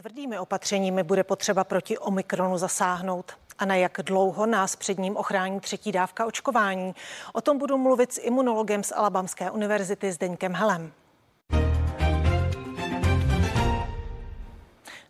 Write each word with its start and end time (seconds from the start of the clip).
Tvrdými 0.00 0.38
opatřeními 0.38 1.02
bude 1.02 1.24
potřeba 1.24 1.64
proti 1.64 1.98
Omikronu 1.98 2.58
zasáhnout 2.58 3.32
a 3.58 3.64
na 3.64 3.74
jak 3.74 4.00
dlouho 4.02 4.46
nás 4.46 4.76
před 4.76 4.98
ním 4.98 5.16
ochrání 5.16 5.60
třetí 5.60 5.92
dávka 5.92 6.26
očkování. 6.26 6.94
O 7.32 7.40
tom 7.40 7.58
budu 7.58 7.78
mluvit 7.78 8.12
s 8.12 8.18
imunologem 8.18 8.82
z 8.82 8.92
Alabamské 8.92 9.50
univerzity 9.50 10.12
Zdeňkem 10.12 10.54
Helem. 10.54 10.92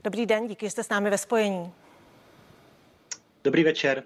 Dobrý 0.04 0.26
den, 0.26 0.46
díky, 0.46 0.66
že 0.66 0.70
jste 0.70 0.84
s 0.84 0.88
námi 0.88 1.10
ve 1.10 1.18
spojení. 1.18 1.72
Dobrý 3.44 3.64
večer. 3.64 4.02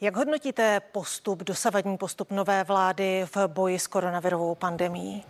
Jak 0.00 0.16
hodnotíte 0.16 0.80
postup, 0.80 1.42
dosavadní 1.42 1.96
postup 1.98 2.30
nové 2.30 2.64
vlády 2.64 3.26
v 3.34 3.46
boji 3.46 3.78
s 3.78 3.86
koronavirovou 3.86 4.54
pandemí? 4.54 5.24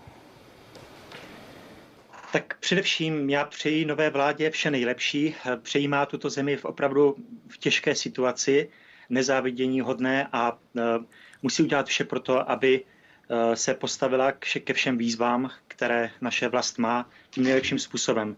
Tak 2.32 2.58
především 2.60 3.30
já 3.30 3.44
přeji 3.44 3.84
nové 3.84 4.10
vládě 4.10 4.50
vše 4.50 4.70
nejlepší. 4.70 5.34
Přejímá 5.62 6.06
tuto 6.06 6.30
zemi 6.30 6.56
v 6.56 6.64
opravdu 6.64 7.16
v 7.48 7.58
těžké 7.58 7.94
situaci, 7.94 8.68
nezávidění 9.10 9.80
hodné 9.80 10.28
a 10.32 10.52
uh, 10.52 10.82
musí 11.42 11.62
udělat 11.62 11.86
vše 11.86 12.04
pro 12.04 12.20
to, 12.20 12.50
aby 12.50 12.84
uh, 12.84 13.52
se 13.54 13.74
postavila 13.74 14.32
ke 14.32 14.72
všem 14.72 14.98
výzvám, 14.98 15.50
které 15.68 16.10
naše 16.20 16.48
vlast 16.48 16.78
má 16.78 17.10
tím 17.30 17.44
nejlepším 17.44 17.78
způsobem. 17.78 18.36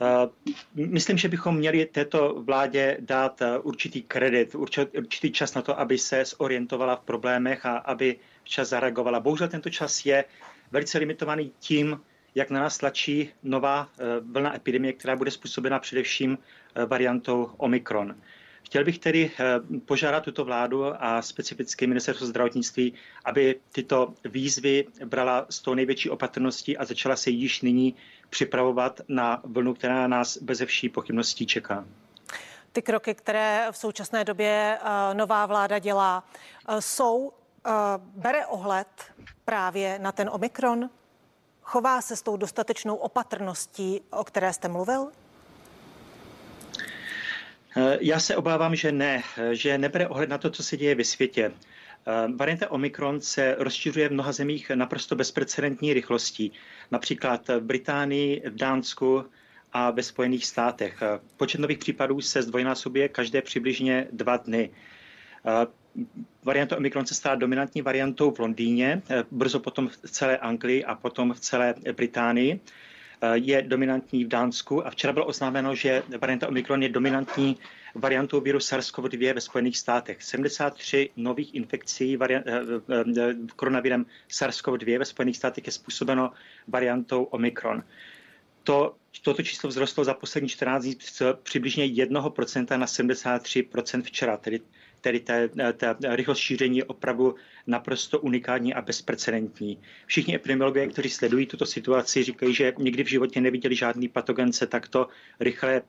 Uh, 0.00 0.86
myslím, 0.86 1.18
že 1.18 1.28
bychom 1.28 1.56
měli 1.56 1.86
této 1.86 2.42
vládě 2.42 2.96
dát 3.00 3.42
určitý 3.62 4.02
kredit, 4.02 4.54
určitý 4.98 5.32
čas 5.32 5.54
na 5.54 5.62
to, 5.62 5.80
aby 5.80 5.98
se 5.98 6.24
zorientovala 6.24 6.96
v 6.96 7.00
problémech 7.04 7.66
a 7.66 7.76
aby 7.76 8.16
včas 8.44 8.68
zareagovala. 8.68 9.20
Bohužel 9.20 9.48
tento 9.48 9.70
čas 9.70 10.06
je 10.06 10.24
velice 10.70 10.98
limitovaný 10.98 11.52
tím, 11.58 12.00
jak 12.38 12.50
na 12.50 12.60
nás 12.60 12.78
tlačí 12.78 13.32
nová 13.42 13.88
eh, 13.98 14.04
vlna 14.20 14.56
epidemie, 14.56 14.92
která 14.92 15.16
bude 15.16 15.30
způsobena 15.30 15.78
především 15.78 16.38
eh, 16.38 16.86
variantou 16.86 17.50
Omikron. 17.56 18.14
Chtěl 18.62 18.84
bych 18.84 18.98
tedy 18.98 19.30
eh, 19.40 19.44
požádat 19.86 20.24
tuto 20.24 20.44
vládu 20.44 20.84
a 21.04 21.22
specificky 21.22 21.86
ministerstvo 21.86 22.26
zdravotnictví, 22.26 22.94
aby 23.24 23.60
tyto 23.72 24.14
výzvy 24.24 24.84
brala 25.04 25.46
s 25.50 25.60
tou 25.60 25.74
největší 25.74 26.10
opatrností 26.10 26.76
a 26.76 26.84
začala 26.84 27.16
se 27.16 27.30
již 27.30 27.62
nyní 27.62 27.94
připravovat 28.30 29.00
na 29.08 29.40
vlnu, 29.44 29.74
která 29.74 30.06
nás 30.06 30.36
bez 30.36 30.60
vší 30.60 30.88
pochybností 30.88 31.46
čeká. 31.46 31.84
Ty 32.72 32.82
kroky, 32.82 33.14
které 33.14 33.66
v 33.70 33.76
současné 33.76 34.24
době 34.24 34.78
nová 35.12 35.46
vláda 35.46 35.78
dělá, 35.78 36.24
jsou, 36.78 37.32
bere 37.98 38.46
ohled 38.46 38.88
právě 39.44 39.98
na 39.98 40.12
ten 40.12 40.30
Omikron? 40.32 40.90
Chová 41.68 42.00
se 42.00 42.16
s 42.16 42.22
tou 42.22 42.36
dostatečnou 42.36 42.96
opatrností, 42.96 44.00
o 44.10 44.24
které 44.24 44.52
jste 44.52 44.68
mluvil? 44.68 45.08
Eh, 47.76 47.98
já 48.00 48.20
se 48.20 48.36
obávám, 48.36 48.76
že 48.76 48.92
ne, 48.92 49.22
že 49.52 49.78
nebere 49.78 50.08
ohled 50.08 50.28
na 50.28 50.38
to, 50.38 50.50
co 50.50 50.62
se 50.62 50.76
děje 50.76 50.94
ve 50.94 51.04
světě. 51.04 51.52
Eh, 51.52 52.32
varianta 52.36 52.70
Omikron 52.70 53.20
se 53.20 53.56
rozšiřuje 53.58 54.08
v 54.08 54.12
mnoha 54.12 54.32
zemích 54.32 54.70
naprosto 54.74 55.16
bezprecedentní 55.16 55.94
rychlostí. 55.94 56.52
Například 56.90 57.48
v 57.48 57.60
Británii, 57.60 58.42
v 58.50 58.54
Dánsku 58.54 59.24
a 59.72 59.90
ve 59.90 60.02
Spojených 60.02 60.46
státech. 60.46 61.02
Eh, 61.02 61.20
počet 61.36 61.60
nových 61.60 61.78
případů 61.78 62.20
se 62.20 62.42
zdvojnásobuje 62.42 63.08
každé 63.08 63.42
přibližně 63.42 64.08
dva 64.12 64.36
dny. 64.36 64.70
Varianta 66.44 66.76
Omikron 66.76 67.06
se 67.06 67.14
stala 67.14 67.34
dominantní 67.34 67.82
variantou 67.82 68.30
v 68.30 68.38
Londýně, 68.38 69.02
eh, 69.10 69.24
brzo 69.30 69.60
potom 69.60 69.88
v 69.88 70.10
celé 70.10 70.38
Anglii 70.38 70.84
a 70.84 70.94
potom 70.94 71.32
v 71.32 71.40
celé 71.40 71.74
Británii. 71.96 72.60
Eh, 73.20 73.28
je 73.34 73.62
dominantní 73.62 74.24
v 74.24 74.28
Dánsku 74.28 74.86
a 74.86 74.90
včera 74.90 75.12
bylo 75.12 75.26
oznámeno, 75.26 75.74
že 75.74 76.02
varianta 76.20 76.48
Omikron 76.48 76.82
je 76.82 76.88
dominantní 76.88 77.56
variantou 77.94 78.40
viru 78.40 78.58
SARS-CoV-2 78.58 79.34
ve 79.34 79.40
Spojených 79.40 79.78
státech. 79.78 80.22
73 80.22 81.10
nových 81.16 81.54
infekcí 81.54 82.18
eh, 82.30 82.40
koronavirem 83.56 84.06
SARS-CoV-2 84.30 84.98
ve 84.98 85.04
Spojených 85.04 85.36
státech 85.36 85.66
je 85.66 85.72
způsobeno 85.72 86.32
variantou 86.68 87.22
Omikron. 87.22 87.82
To, 88.62 88.94
toto 89.22 89.42
číslo 89.42 89.70
vzrostlo 89.70 90.04
za 90.04 90.14
poslední 90.14 90.48
14 90.48 90.82
dní 90.84 90.96
přibližně 91.42 91.84
1% 91.84 92.78
na 92.78 92.86
73% 92.86 94.02
včera, 94.02 94.36
tedy 94.36 94.60
tedy 95.08 95.20
ta, 95.20 95.94
ta 95.94 96.16
rychlost 96.16 96.38
šíření 96.38 96.78
je 96.78 96.84
opravdu 96.84 97.34
naprosto 97.66 98.20
unikátní 98.20 98.74
a 98.74 98.82
bezprecedentní. 98.82 99.80
Všichni 100.06 100.34
epidemiologové, 100.34 100.86
kteří 100.86 101.10
sledují 101.10 101.46
tuto 101.46 101.66
situaci, 101.66 102.22
říkají, 102.22 102.54
že 102.54 102.72
nikdy 102.78 103.04
v 103.04 103.08
životě 103.08 103.40
neviděli 103.40 103.74
žádný 103.76 104.08
patogen 104.08 104.52
se 104.52 104.66
takto 104.66 105.08
rychle 105.40 105.82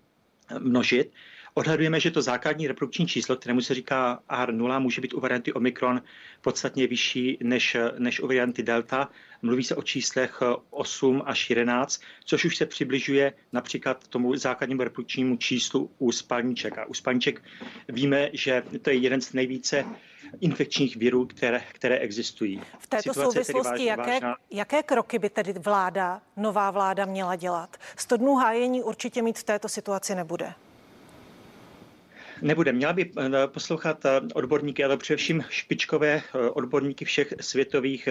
množit. 0.60 1.12
Odhadujeme, 1.54 2.00
že 2.00 2.12
to 2.12 2.22
základní 2.22 2.68
reprodukční 2.68 3.08
číslo, 3.08 3.36
kterému 3.36 3.62
se 3.62 3.74
říká 3.74 4.20
R0, 4.30 4.80
může 4.80 5.02
být 5.02 5.14
u 5.14 5.20
varianty 5.20 5.54
Omikron 5.54 6.02
podstatně 6.42 6.88
vyšší 6.88 7.38
než, 7.44 7.78
než 7.98 8.20
u 8.20 8.28
varianty 8.28 8.64
Delta. 8.64 9.10
Mluví 9.42 9.64
se 9.64 9.76
o 9.76 9.84
číslech 9.84 10.42
8 10.70 11.24
až 11.26 11.50
11, 11.50 12.02
což 12.26 12.46
už 12.46 12.58
se 12.58 12.66
přibližuje 12.66 13.34
například 13.54 14.08
tomu 14.08 14.36
základnímu 14.36 14.84
reprodukčnímu 14.84 15.38
číslu 15.38 15.92
u 15.98 16.12
spalníček. 16.12 16.78
A 16.78 16.86
u 16.86 16.94
spalníček 16.94 17.44
víme, 17.88 18.30
že 18.34 18.64
to 18.82 18.90
je 18.90 18.96
jeden 18.96 19.22
z 19.22 19.34
nejvíce 19.34 19.86
infekčních 20.42 20.98
virů, 20.98 21.26
které, 21.26 21.62
které 21.74 21.98
existují. 21.98 22.62
V 22.80 22.88
této 22.88 23.14
Situace 23.14 23.44
souvislosti 23.44 23.86
jaké, 23.86 24.20
jaké 24.52 24.84
kroky 24.84 25.20
by 25.20 25.30
tedy 25.30 25.54
vláda, 25.54 26.22
nová 26.38 26.72
vláda 26.72 27.06
měla 27.06 27.36
dělat? 27.36 27.78
100 27.98 28.18
dnů 28.18 28.36
hájení 28.36 28.84
určitě 28.84 29.22
mít 29.22 29.40
v 29.40 29.44
této 29.44 29.70
situaci 29.70 30.16
nebude. 30.16 30.54
Nebude. 32.42 32.72
Měla 32.72 32.94
by 32.94 33.12
eh, 33.18 33.30
poslouchat 33.48 34.06
eh, 34.06 34.22
odborníky, 34.34 34.84
ale 34.84 34.98
především 34.98 35.44
špičkové 35.50 36.22
eh, 36.36 36.50
odborníky 36.50 37.06
všech 37.06 37.34
světových 37.40 38.08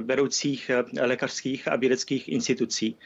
vedoucích 0.00 0.70
lékařských 1.00 1.68
a 1.68 1.76
vědeckých 1.76 2.28
institucí. 2.28 2.96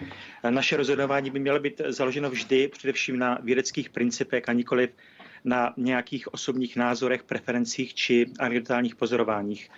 Naše 0.50 0.76
rozhodování 0.76 1.30
by 1.30 1.38
mělo 1.38 1.60
být 1.60 1.80
založeno 1.88 2.30
vždy 2.30 2.68
především 2.68 3.18
na 3.18 3.38
vědeckých 3.42 3.90
principech 3.90 4.48
a 4.48 4.52
nikoliv 4.52 4.90
na 5.44 5.74
nějakých 5.76 6.34
osobních 6.34 6.76
názorech, 6.76 7.22
preferencích 7.22 7.94
či 7.94 8.26
anekdotálních 8.38 8.96
pozorováních. 8.96 9.70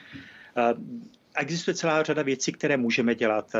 Existuje 1.36 1.74
celá 1.74 2.02
řada 2.02 2.22
věcí, 2.22 2.52
které 2.52 2.76
můžeme 2.76 3.14
dělat. 3.14 3.52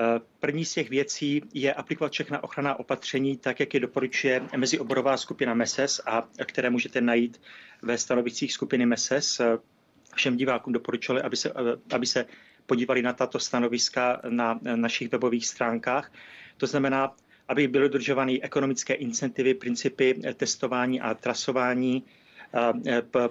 Eh, 0.00 0.20
první 0.40 0.64
z 0.64 0.74
těch 0.74 0.90
věcí 0.90 1.42
je 1.54 1.74
aplikovat 1.74 2.12
všechna 2.12 2.44
ochranná 2.44 2.78
opatření, 2.80 3.36
tak 3.36 3.60
jak 3.60 3.74
je 3.74 3.80
doporučuje 3.80 4.42
mezioborová 4.56 5.16
skupina 5.16 5.54
MESES, 5.54 6.00
a 6.06 6.28
které 6.44 6.70
můžete 6.70 7.00
najít 7.00 7.40
ve 7.82 7.98
stanoviscích 7.98 8.52
skupiny 8.52 8.86
MESES. 8.86 9.40
Eh, 9.40 9.58
všem 10.14 10.36
divákům 10.36 10.72
doporučili, 10.72 11.22
aby 11.22 11.36
se, 11.36 11.50
eh, 11.50 11.94
aby 11.94 12.06
se 12.06 12.26
podívali 12.66 13.02
na 13.02 13.12
tato 13.12 13.38
stanoviska 13.38 14.20
na 14.28 14.60
našich 14.76 15.12
webových 15.12 15.46
stránkách. 15.46 16.12
To 16.56 16.66
znamená, 16.66 17.14
aby 17.48 17.68
byly 17.68 17.88
dodržovány 17.88 18.42
ekonomické 18.42 18.94
incentivy, 18.94 19.54
principy 19.54 20.20
testování 20.36 21.00
a 21.00 21.14
trasování, 21.14 22.04
E, 22.04 22.17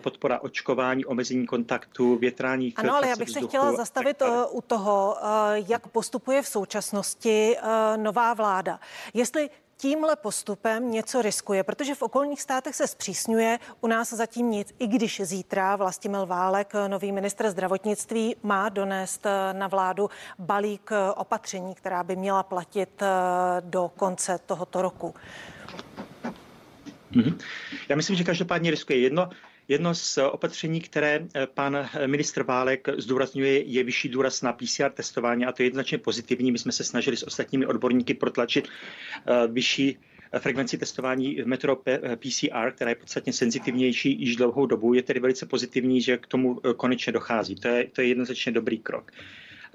podpora 0.01 0.39
očkování, 0.39 1.05
omezení 1.05 1.45
kontaktu, 1.45 2.15
větrání. 2.15 2.73
Ano, 2.75 2.95
ale 2.95 3.07
já 3.07 3.15
bych 3.15 3.29
se 3.29 3.41
chtěla 3.41 3.73
zastavit 3.73 4.21
e, 4.21 4.45
u 4.45 4.61
toho, 4.61 5.17
e, 5.17 5.63
jak 5.67 5.87
postupuje 5.87 6.41
v 6.41 6.47
současnosti 6.47 7.57
nová 7.97 8.33
vláda. 8.33 8.79
Jestli 9.13 9.49
tímhle 9.77 10.15
postupem 10.15 10.91
něco 10.91 11.21
riskuje, 11.21 11.63
protože 11.63 11.95
v 11.95 12.01
okolních 12.01 12.41
státech 12.41 12.75
se 12.75 12.87
zpřísňuje, 12.87 13.59
u 13.81 13.87
nás 13.87 14.13
zatím 14.13 14.51
nic, 14.51 14.73
i 14.79 14.87
když 14.87 15.21
zítra 15.23 15.75
Vlastimil 15.75 16.25
Válek, 16.25 16.73
nový 16.87 17.11
ministr 17.11 17.49
zdravotnictví, 17.49 18.35
má 18.43 18.69
donést 18.69 19.27
na 19.51 19.67
vládu 19.67 20.09
balík 20.39 20.91
opatření, 21.15 21.75
která 21.75 22.03
by 22.03 22.15
měla 22.15 22.43
platit 22.43 23.03
do 23.59 23.91
konce 23.95 24.39
tohoto 24.45 24.81
roku. 24.81 25.13
Mm-hmm. 27.11 27.37
Já 27.89 27.95
myslím, 27.95 28.15
že 28.15 28.23
každopádně 28.23 28.71
riskuje 28.71 28.99
jedno. 28.99 29.29
Jedno 29.67 29.95
z 29.95 30.17
opatření, 30.17 30.81
které 30.81 31.27
eh, 31.35 31.47
pan 31.47 31.75
eh, 31.75 32.07
ministr 32.07 32.43
Válek 32.43 32.87
zdůrazňuje, 32.97 33.63
je 33.63 33.83
vyšší 33.83 34.09
důraz 34.09 34.41
na 34.41 34.53
PCR 34.53 34.91
testování 34.93 35.45
a 35.45 35.51
to 35.51 35.61
je 35.63 35.67
jednoznačně 35.67 35.97
pozitivní. 35.97 36.51
My 36.51 36.57
jsme 36.57 36.71
se 36.71 36.83
snažili 36.83 37.17
s 37.17 37.27
ostatními 37.27 37.65
odborníky 37.65 38.13
protlačit 38.13 38.67
eh, 38.67 39.47
vyšší 39.47 39.97
frekvenci 40.39 40.77
testování 40.77 41.41
v 41.41 41.47
metro 41.47 41.75
PCR, 42.15 42.71
která 42.71 42.89
je 42.89 42.95
podstatně 42.95 43.33
senzitivnější 43.33 44.21
již 44.21 44.35
dlouhou 44.35 44.65
dobu. 44.65 44.93
Je 44.93 45.03
tedy 45.03 45.19
velice 45.19 45.45
pozitivní, 45.45 46.01
že 46.01 46.17
k 46.17 46.27
tomu 46.27 46.61
konečně 46.77 47.13
dochází. 47.13 47.55
To 47.55 47.67
je, 47.67 47.87
to 47.87 48.01
je 48.01 48.07
jednoznačně 48.07 48.51
dobrý 48.51 48.79
krok. 48.79 49.11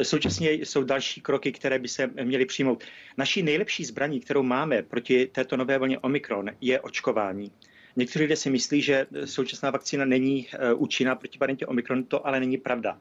Současně 0.02 0.52
jsou 0.52 0.84
další 0.84 1.20
kroky, 1.20 1.52
které 1.52 1.78
by 1.78 1.88
se 1.88 2.10
měly 2.24 2.46
přijmout. 2.46 2.84
Naší 3.16 3.42
nejlepší 3.42 3.84
zbraní, 3.84 4.20
kterou 4.20 4.42
máme 4.42 4.82
proti 4.82 5.26
této 5.26 5.56
nové 5.56 5.78
vlně 5.78 5.98
Omikron, 5.98 6.50
je 6.60 6.80
očkování. 6.80 7.52
Někteří 7.96 8.22
lidé 8.22 8.36
si 8.36 8.50
myslí, 8.50 8.82
že 8.82 9.06
současná 9.24 9.70
vakcína 9.70 10.04
není 10.04 10.46
eh, 10.52 10.74
účinná 10.74 11.14
proti 11.14 11.38
variantě 11.38 11.66
Omikron, 11.66 12.04
to 12.04 12.26
ale 12.26 12.40
není 12.40 12.58
pravda. 12.58 12.98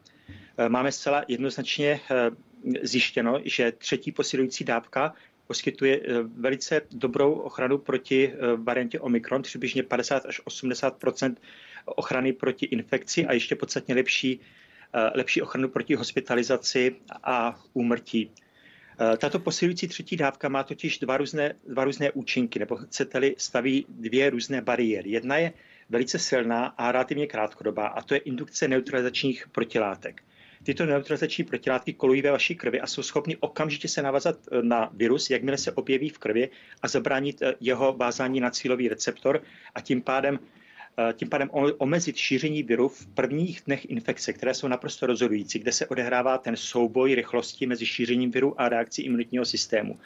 Eh, 0.58 0.68
máme 0.68 0.92
zcela 0.92 1.24
jednoznačně 1.28 2.00
eh, 2.10 2.30
zjištěno, 2.82 3.40
že 3.44 3.72
třetí 3.72 4.12
posilující 4.12 4.64
dávka 4.64 5.14
poskytuje 5.46 6.00
velice 6.36 6.80
dobrou 6.90 7.32
ochranu 7.32 7.78
proti 7.78 8.32
variantě 8.56 9.00
Omikron, 9.00 9.42
přibližně 9.42 9.82
50 9.82 10.26
až 10.26 10.40
80% 10.40 11.36
ochrany 11.84 12.32
proti 12.32 12.66
infekci 12.66 13.26
a 13.26 13.32
ještě 13.32 13.56
podstatně 13.56 13.94
lepší, 13.94 14.40
lepší 15.14 15.42
ochranu 15.42 15.68
proti 15.68 15.94
hospitalizaci 15.94 16.96
a 17.22 17.60
úmrtí. 17.72 18.30
Tato 19.18 19.38
posilující 19.38 19.88
třetí 19.88 20.16
dávka 20.16 20.48
má 20.48 20.62
totiž 20.62 20.98
dva 20.98 21.16
různé, 21.16 21.54
dva 21.68 21.84
různé 21.84 22.10
účinky, 22.10 22.58
nebo 22.58 22.76
chcete-li 22.76 23.34
staví 23.38 23.86
dvě 23.88 24.30
různé 24.30 24.60
bariéry. 24.60 25.10
Jedna 25.10 25.36
je 25.36 25.52
velice 25.88 26.18
silná 26.18 26.66
a 26.66 26.92
relativně 26.92 27.26
krátkodobá 27.26 27.86
a 27.86 28.02
to 28.02 28.14
je 28.14 28.20
indukce 28.20 28.68
neutralizačních 28.68 29.48
protilátek. 29.52 30.22
Tyto 30.62 30.86
neutralizační 30.86 31.44
protilátky 31.44 31.92
kolují 31.92 32.22
ve 32.22 32.30
vaší 32.30 32.54
krvi 32.54 32.80
a 32.80 32.86
jsou 32.86 33.02
schopny 33.02 33.36
okamžitě 33.36 33.88
se 33.88 34.02
navazat 34.02 34.36
e, 34.52 34.62
na 34.62 34.90
virus, 34.94 35.30
jakmile 35.30 35.58
se 35.58 35.72
objeví 35.72 36.08
v 36.08 36.18
krvi 36.18 36.50
a 36.82 36.88
zabránit 36.88 37.42
jeho 37.60 37.92
vázání 37.92 38.40
na 38.40 38.50
cílový 38.50 38.88
receptor 38.88 39.42
a 39.74 39.80
tím 39.80 40.02
pádem 40.02 40.38
tím 41.12 41.28
pádem 41.28 41.50
omezit 41.78 42.16
šíření 42.16 42.62
viru 42.62 42.88
v 42.88 43.06
prvních 43.06 43.62
dnech 43.66 43.90
infekce, 43.90 44.32
které 44.32 44.54
jsou 44.54 44.68
naprosto 44.68 45.06
rozhodující, 45.06 45.58
kde 45.58 45.72
se 45.72 45.86
odehrává 45.86 46.38
ten 46.38 46.56
souboj 46.56 47.14
rychlosti 47.14 47.66
mezi 47.66 47.86
šířením 47.86 48.30
viru 48.30 48.60
a 48.60 48.68
reakcí 48.68 49.02
imunitního 49.02 49.44
systému. 49.44 49.98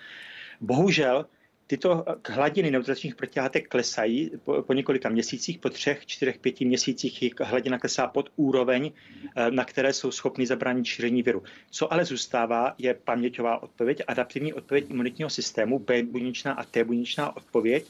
Bohužel 0.61 1.27
Tyto 1.69 2.05
hladiny 2.29 2.71
neutralizačních 2.71 3.15
protilátek 3.15 3.69
klesají 3.69 4.31
po, 4.67 4.73
několika 4.73 5.09
měsících, 5.09 5.59
po 5.59 5.71
třech, 5.71 6.07
čtyřech, 6.07 6.39
pěti 6.39 6.65
měsících 6.65 7.25
hladina 7.41 7.79
klesá 7.79 8.07
pod 8.07 8.31
úroveň, 8.37 8.91
eh, 9.37 9.51
na 9.51 9.65
které 9.65 9.93
jsou 9.93 10.11
schopny 10.11 10.47
zabránit 10.47 10.85
šíření 10.85 11.23
viru. 11.23 11.43
Co 11.71 11.93
ale 11.93 12.05
zůstává, 12.05 12.75
je 12.79 12.95
paměťová 12.95 13.63
odpověď, 13.63 14.03
adaptivní 14.07 14.53
odpověď 14.53 14.91
imunitního 14.91 15.31
systému, 15.31 15.79
B 15.79 16.03
buněčná 16.03 16.53
a 16.53 16.65
T 16.65 16.85
buněčná 16.85 17.37
odpověď, 17.37 17.87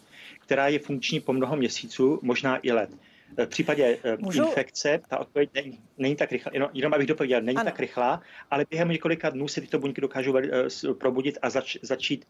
která 0.46 0.68
je 0.68 0.78
funkční 0.78 1.20
po 1.20 1.32
mnoho 1.32 1.56
měsíců, 1.56 2.18
možná 2.22 2.58
i 2.62 2.72
let. 2.72 2.90
Eh, 3.36 3.46
v 3.46 3.48
případě 3.48 3.98
eh, 4.04 4.16
Můžu? 4.16 4.44
infekce 4.44 5.00
ta 5.08 5.18
odpověď 5.18 5.50
není, 5.54 5.80
není 5.98 6.16
tak 6.16 6.32
rychlá, 6.32 6.52
jenom, 6.54 6.70
jenom 6.74 6.94
abych 6.94 7.06
dopověděl, 7.06 7.42
není 7.42 7.56
ano. 7.56 7.64
tak 7.64 7.80
rychlá, 7.80 8.22
ale 8.50 8.66
během 8.70 8.88
několika 8.88 9.30
dnů 9.30 9.48
se 9.48 9.60
tyto 9.60 9.78
buňky 9.78 10.00
dokážou 10.00 10.34
probudit 10.98 11.38
a 11.42 11.50
zač, 11.50 11.76
začít 11.82 12.24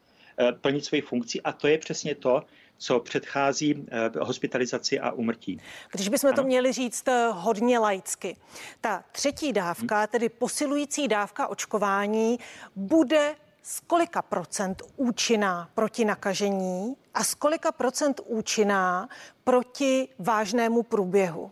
plnit 0.61 0.85
svoji 0.85 1.03
funkci 1.03 1.41
a 1.41 1.53
to 1.53 1.69
je 1.69 1.79
přesně 1.79 2.15
to, 2.15 2.43
co 2.79 3.01
předchází 3.01 3.87
hospitalizaci 4.21 5.01
a 5.01 5.11
umrtí. 5.11 5.61
Když 5.93 6.09
bychom 6.09 6.29
ano. 6.29 6.37
to 6.37 6.45
měli 6.45 6.73
říct 6.73 7.05
hodně 7.33 7.79
laicky, 7.79 8.37
ta 8.81 9.05
třetí 9.13 9.53
dávka, 9.53 9.99
hmm. 9.99 10.07
tedy 10.07 10.29
posilující 10.29 11.09
dávka 11.09 11.47
očkování, 11.47 12.39
bude 12.77 13.35
z 13.69 13.81
kolika 13.81 14.23
procent 14.23 14.83
účinná 14.97 15.71
proti 15.75 16.05
nakažení 16.05 16.97
a 17.15 17.25
z 17.25 17.35
kolika 17.35 17.73
procent 17.73 18.21
účinná 18.25 19.09
proti 19.45 20.09
vážnému 20.19 20.83
průběhu? 20.83 21.51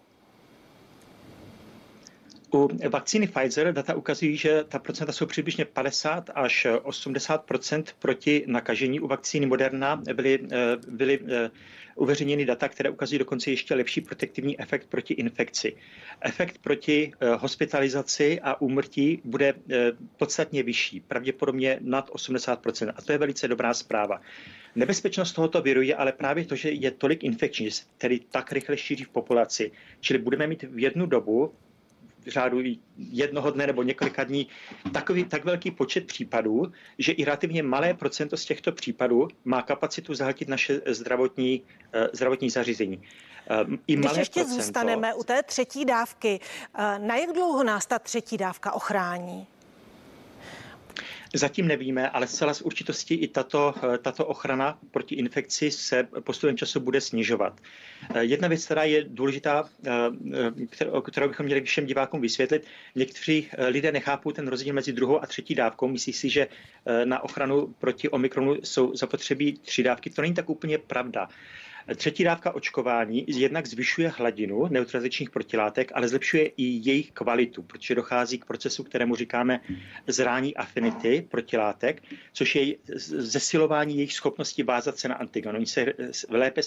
U 2.55 2.69
vakcíny 2.91 3.27
Pfizer 3.27 3.73
data 3.73 3.95
ukazují, 3.95 4.37
že 4.37 4.65
ta 4.65 4.79
procenta 4.79 5.13
jsou 5.13 5.27
přibližně 5.27 5.65
50 5.65 6.31
až 6.35 6.67
80% 6.83 7.85
proti 7.99 8.45
nakažení. 8.47 9.01
U 9.01 9.07
vakcíny 9.07 9.47
Moderna 9.47 9.97
byly, 10.15 10.39
eh, 10.53 10.77
byly 10.89 11.21
eh, 11.29 11.51
uveřejněny 11.97 12.45
data, 12.45 12.69
které 12.69 12.91
ukazují 12.91 13.19
dokonce 13.19 13.51
ještě 13.51 13.75
lepší 13.75 14.01
protektivní 14.01 14.61
efekt 14.61 14.87
proti 14.87 15.15
infekci. 15.15 15.77
Efekt 16.21 16.59
proti 16.59 17.13
eh, 17.21 17.35
hospitalizaci 17.35 18.41
a 18.41 18.61
úmrtí 18.61 19.21
bude 19.25 19.55
podstatně 20.17 20.63
vyšší, 20.63 21.01
pravděpodobně 21.01 21.79
nad 21.81 22.11
80% 22.11 22.93
a 22.97 23.03
to 23.03 23.13
je 23.13 23.19
velice 23.19 23.49
dobrá 23.49 23.75
zpráva. 23.75 24.21
Nebezpečnost 24.75 25.33
tohoto 25.33 25.63
viru 25.63 25.83
je 25.83 25.95
ale 25.95 26.13
právě 26.13 26.45
to, 26.45 26.57
že 26.57 26.71
je 26.71 26.91
tolik 26.91 27.25
infekční, 27.25 27.69
který 27.99 28.21
tak 28.21 28.53
rychle 28.53 28.77
šíří 28.77 29.05
v 29.05 29.09
populaci. 29.09 29.71
Čili 30.01 30.19
budeme 30.19 30.47
mít 30.47 30.63
v 30.63 30.79
jednu 30.79 31.07
dobu 31.07 31.55
řádu 32.27 32.59
jednoho 32.97 33.51
dne 33.51 33.67
nebo 33.67 33.83
několika 33.83 34.25
dní 34.25 34.47
takový 34.93 35.25
tak 35.25 35.45
velký 35.45 35.71
počet 35.71 36.07
případů, 36.07 36.73
že 36.99 37.13
i 37.13 37.25
relativně 37.25 37.63
malé 37.63 37.95
procento 37.95 38.37
z 38.37 38.45
těchto 38.45 38.73
případů 38.73 39.29
má 39.45 39.63
kapacitu 39.63 40.15
zahltit 40.15 40.49
naše 40.49 40.81
zdravotní, 40.87 41.63
eh, 41.93 42.09
zdravotní 42.13 42.51
zařízení. 42.51 43.03
Eh, 43.51 43.65
I 43.87 43.97
Když 43.97 44.17
ještě 44.17 44.41
procento... 44.41 44.63
zůstaneme 44.63 45.15
u 45.15 45.25
té 45.25 45.43
třetí 45.43 45.85
dávky, 45.85 46.41
eh, 46.75 46.99
na 46.99 47.17
jak 47.17 47.33
dlouho 47.33 47.65
nás 47.65 47.87
ta 47.87 47.99
třetí 47.99 48.37
dávka 48.37 48.73
ochrání? 48.73 49.47
Zatím 51.35 51.69
nevíme, 51.69 52.11
ale 52.11 52.27
zcela 52.27 52.55
z 52.55 52.63
určitosti 52.63 53.15
i 53.15 53.29
tato, 53.29 53.75
tato 54.03 54.27
ochrana 54.27 54.79
proti 54.91 55.15
infekci 55.15 55.71
se 55.71 56.09
postupem 56.21 56.57
času 56.57 56.81
bude 56.81 57.01
snižovat. 57.01 57.61
Jedna 58.21 58.49
věc, 58.49 58.65
která 58.65 58.85
je 58.85 59.05
důležitá, 59.05 59.69
kterou, 60.71 61.01
kterou 61.01 61.29
bychom 61.29 61.47
měli 61.47 61.63
všem 61.63 61.87
divákům 61.87 62.21
vysvětlit, 62.21 62.67
někteří 62.95 63.49
lidé 63.69 63.93
nechápou 63.93 64.33
ten 64.33 64.49
rozdíl 64.49 64.75
mezi 64.75 64.93
druhou 64.93 65.23
a 65.23 65.27
třetí 65.27 65.55
dávkou. 65.55 65.89
Myslí 65.89 66.13
si, 66.13 66.29
že 66.31 66.47
na 67.05 67.25
ochranu 67.25 67.75
proti 67.79 68.09
omikronu 68.09 68.55
jsou 68.55 68.95
zapotřebí 68.97 69.53
tři 69.53 69.83
dávky. 69.83 70.11
To 70.11 70.23
není 70.23 70.35
tak 70.35 70.51
úplně 70.51 70.79
pravda. 70.79 71.29
Třetí 71.97 72.25
dávka 72.25 72.55
očkování 72.55 73.25
jednak 73.29 73.67
zvyšuje 73.67 74.09
hladinu 74.09 74.67
neutralizačních 74.71 75.31
protilátek, 75.31 75.93
ale 75.95 76.09
zlepšuje 76.09 76.47
i 76.47 76.63
jejich 76.63 77.13
kvalitu, 77.13 77.63
protože 77.63 77.95
dochází 77.95 78.39
k 78.39 78.45
procesu, 78.45 78.85
kterému 78.85 79.17
říkáme 79.17 79.61
zrání 80.07 80.57
afinity 80.57 81.27
protilátek, 81.31 82.03
což 82.33 82.55
je 82.55 82.75
zesilování 83.07 83.97
jejich 83.97 84.13
schopnosti 84.13 84.63
vázat 84.63 84.99
se 84.99 85.09
na 85.09 85.15
antigen. 85.15 85.57
Oni 85.57 85.67
se 85.67 85.87
lépe 86.29 86.61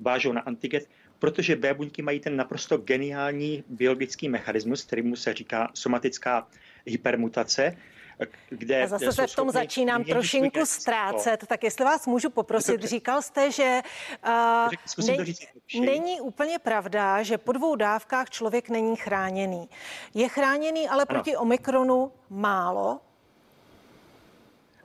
vážou 0.00 0.32
na 0.32 0.40
antigen, 0.40 0.82
protože 1.18 1.56
B 1.56 1.74
buňky 1.74 2.02
mají 2.02 2.20
ten 2.20 2.36
naprosto 2.36 2.76
geniální 2.76 3.64
biologický 3.68 4.28
mechanismus, 4.28 4.84
kterýmu 4.84 5.16
se 5.16 5.34
říká 5.34 5.70
somatická 5.74 6.48
hypermutace, 6.86 7.76
kde... 8.48 8.82
A 8.82 8.86
zase 8.86 9.12
se 9.12 9.26
v 9.26 9.36
tom 9.36 9.50
začínám 9.50 10.04
trošinku 10.04 10.66
ztrácet, 10.66 11.46
tak 11.46 11.64
jestli 11.64 11.84
vás 11.84 12.06
můžu 12.06 12.30
poprosit, 12.30 12.82
říkal 12.82 13.22
jste, 13.22 13.50
že 13.50 13.82
uh, 14.26 15.06
ne, 15.06 15.24
není 15.80 16.20
úplně 16.20 16.58
pravda, 16.58 17.22
že 17.22 17.38
po 17.38 17.52
dvou 17.52 17.76
dávkách 17.76 18.30
člověk 18.30 18.68
není 18.68 18.96
chráněný. 18.96 19.68
Je 20.14 20.28
chráněný 20.28 20.88
ale 20.88 21.06
proti 21.06 21.34
ano. 21.34 21.42
Omikronu 21.42 22.12
málo, 22.30 23.00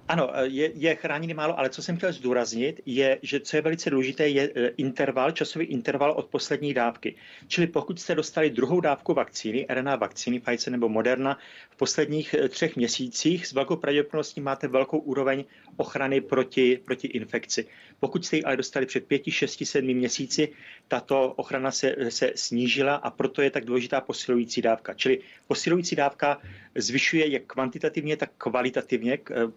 ano, 0.10 0.30
eh, 0.34 0.48
je, 0.48 0.72
je 0.74 0.96
chráněný 0.96 1.34
málo, 1.34 1.60
ale 1.60 1.70
co 1.70 1.82
jsem 1.82 1.98
chtěl 1.98 2.14
zdůraznit, 2.14 2.82
je, 2.86 3.20
že 3.22 3.40
co 3.40 3.58
je 3.58 3.62
velice 3.62 3.90
důležité, 3.90 4.28
je 4.28 4.50
eh, 4.56 4.68
interval, 4.78 5.32
časový 5.32 5.66
interval 5.66 6.12
od 6.12 6.26
poslední 6.26 6.74
dávky. 6.74 7.16
Čili 7.48 7.68
pokud 7.68 8.00
jste 8.00 8.16
dostali 8.16 8.50
druhou 8.50 8.82
dávku 8.82 9.14
vakcíny, 9.14 9.66
RNA 9.70 9.96
vakcíny 9.96 10.40
Pfizer 10.40 10.72
nebo 10.72 10.90
Moderna, 10.90 11.38
v 11.70 11.76
posledních 11.76 12.34
eh, 12.34 12.50
třech 12.50 12.76
měsících 12.76 13.48
s 13.48 13.54
velkou 13.54 13.76
pravděpodobností 13.76 14.42
máte 14.42 14.68
velkou 14.68 14.98
úroveň 14.98 15.44
ochrany 15.78 16.22
proti, 16.22 16.80
proti 16.86 17.08
infekci. 17.08 17.68
Pokud 18.00 18.26
jste 18.26 18.36
ji 18.36 18.44
ale 18.44 18.58
dostali 18.58 18.86
před 18.86 19.06
pěti, 19.06 19.32
šesti, 19.32 19.66
sedmi 19.66 19.94
měsíci, 19.94 20.50
tato 20.88 21.34
ochrana 21.34 21.72
se, 21.72 21.96
se 22.10 22.32
snížila 22.36 22.96
a 22.96 23.10
proto 23.10 23.42
je 23.42 23.52
tak 23.52 23.66
důležitá 23.66 24.02
posilující 24.02 24.62
dávka. 24.62 24.94
Čili 24.94 25.20
posilující 25.48 25.96
dávka 25.96 26.42
zvyšuje 26.76 27.28
jak 27.28 27.44
kvantitativně, 27.44 28.18
tak 28.18 28.30
kvalitativně 28.38 29.18
Eh, 29.32 29.48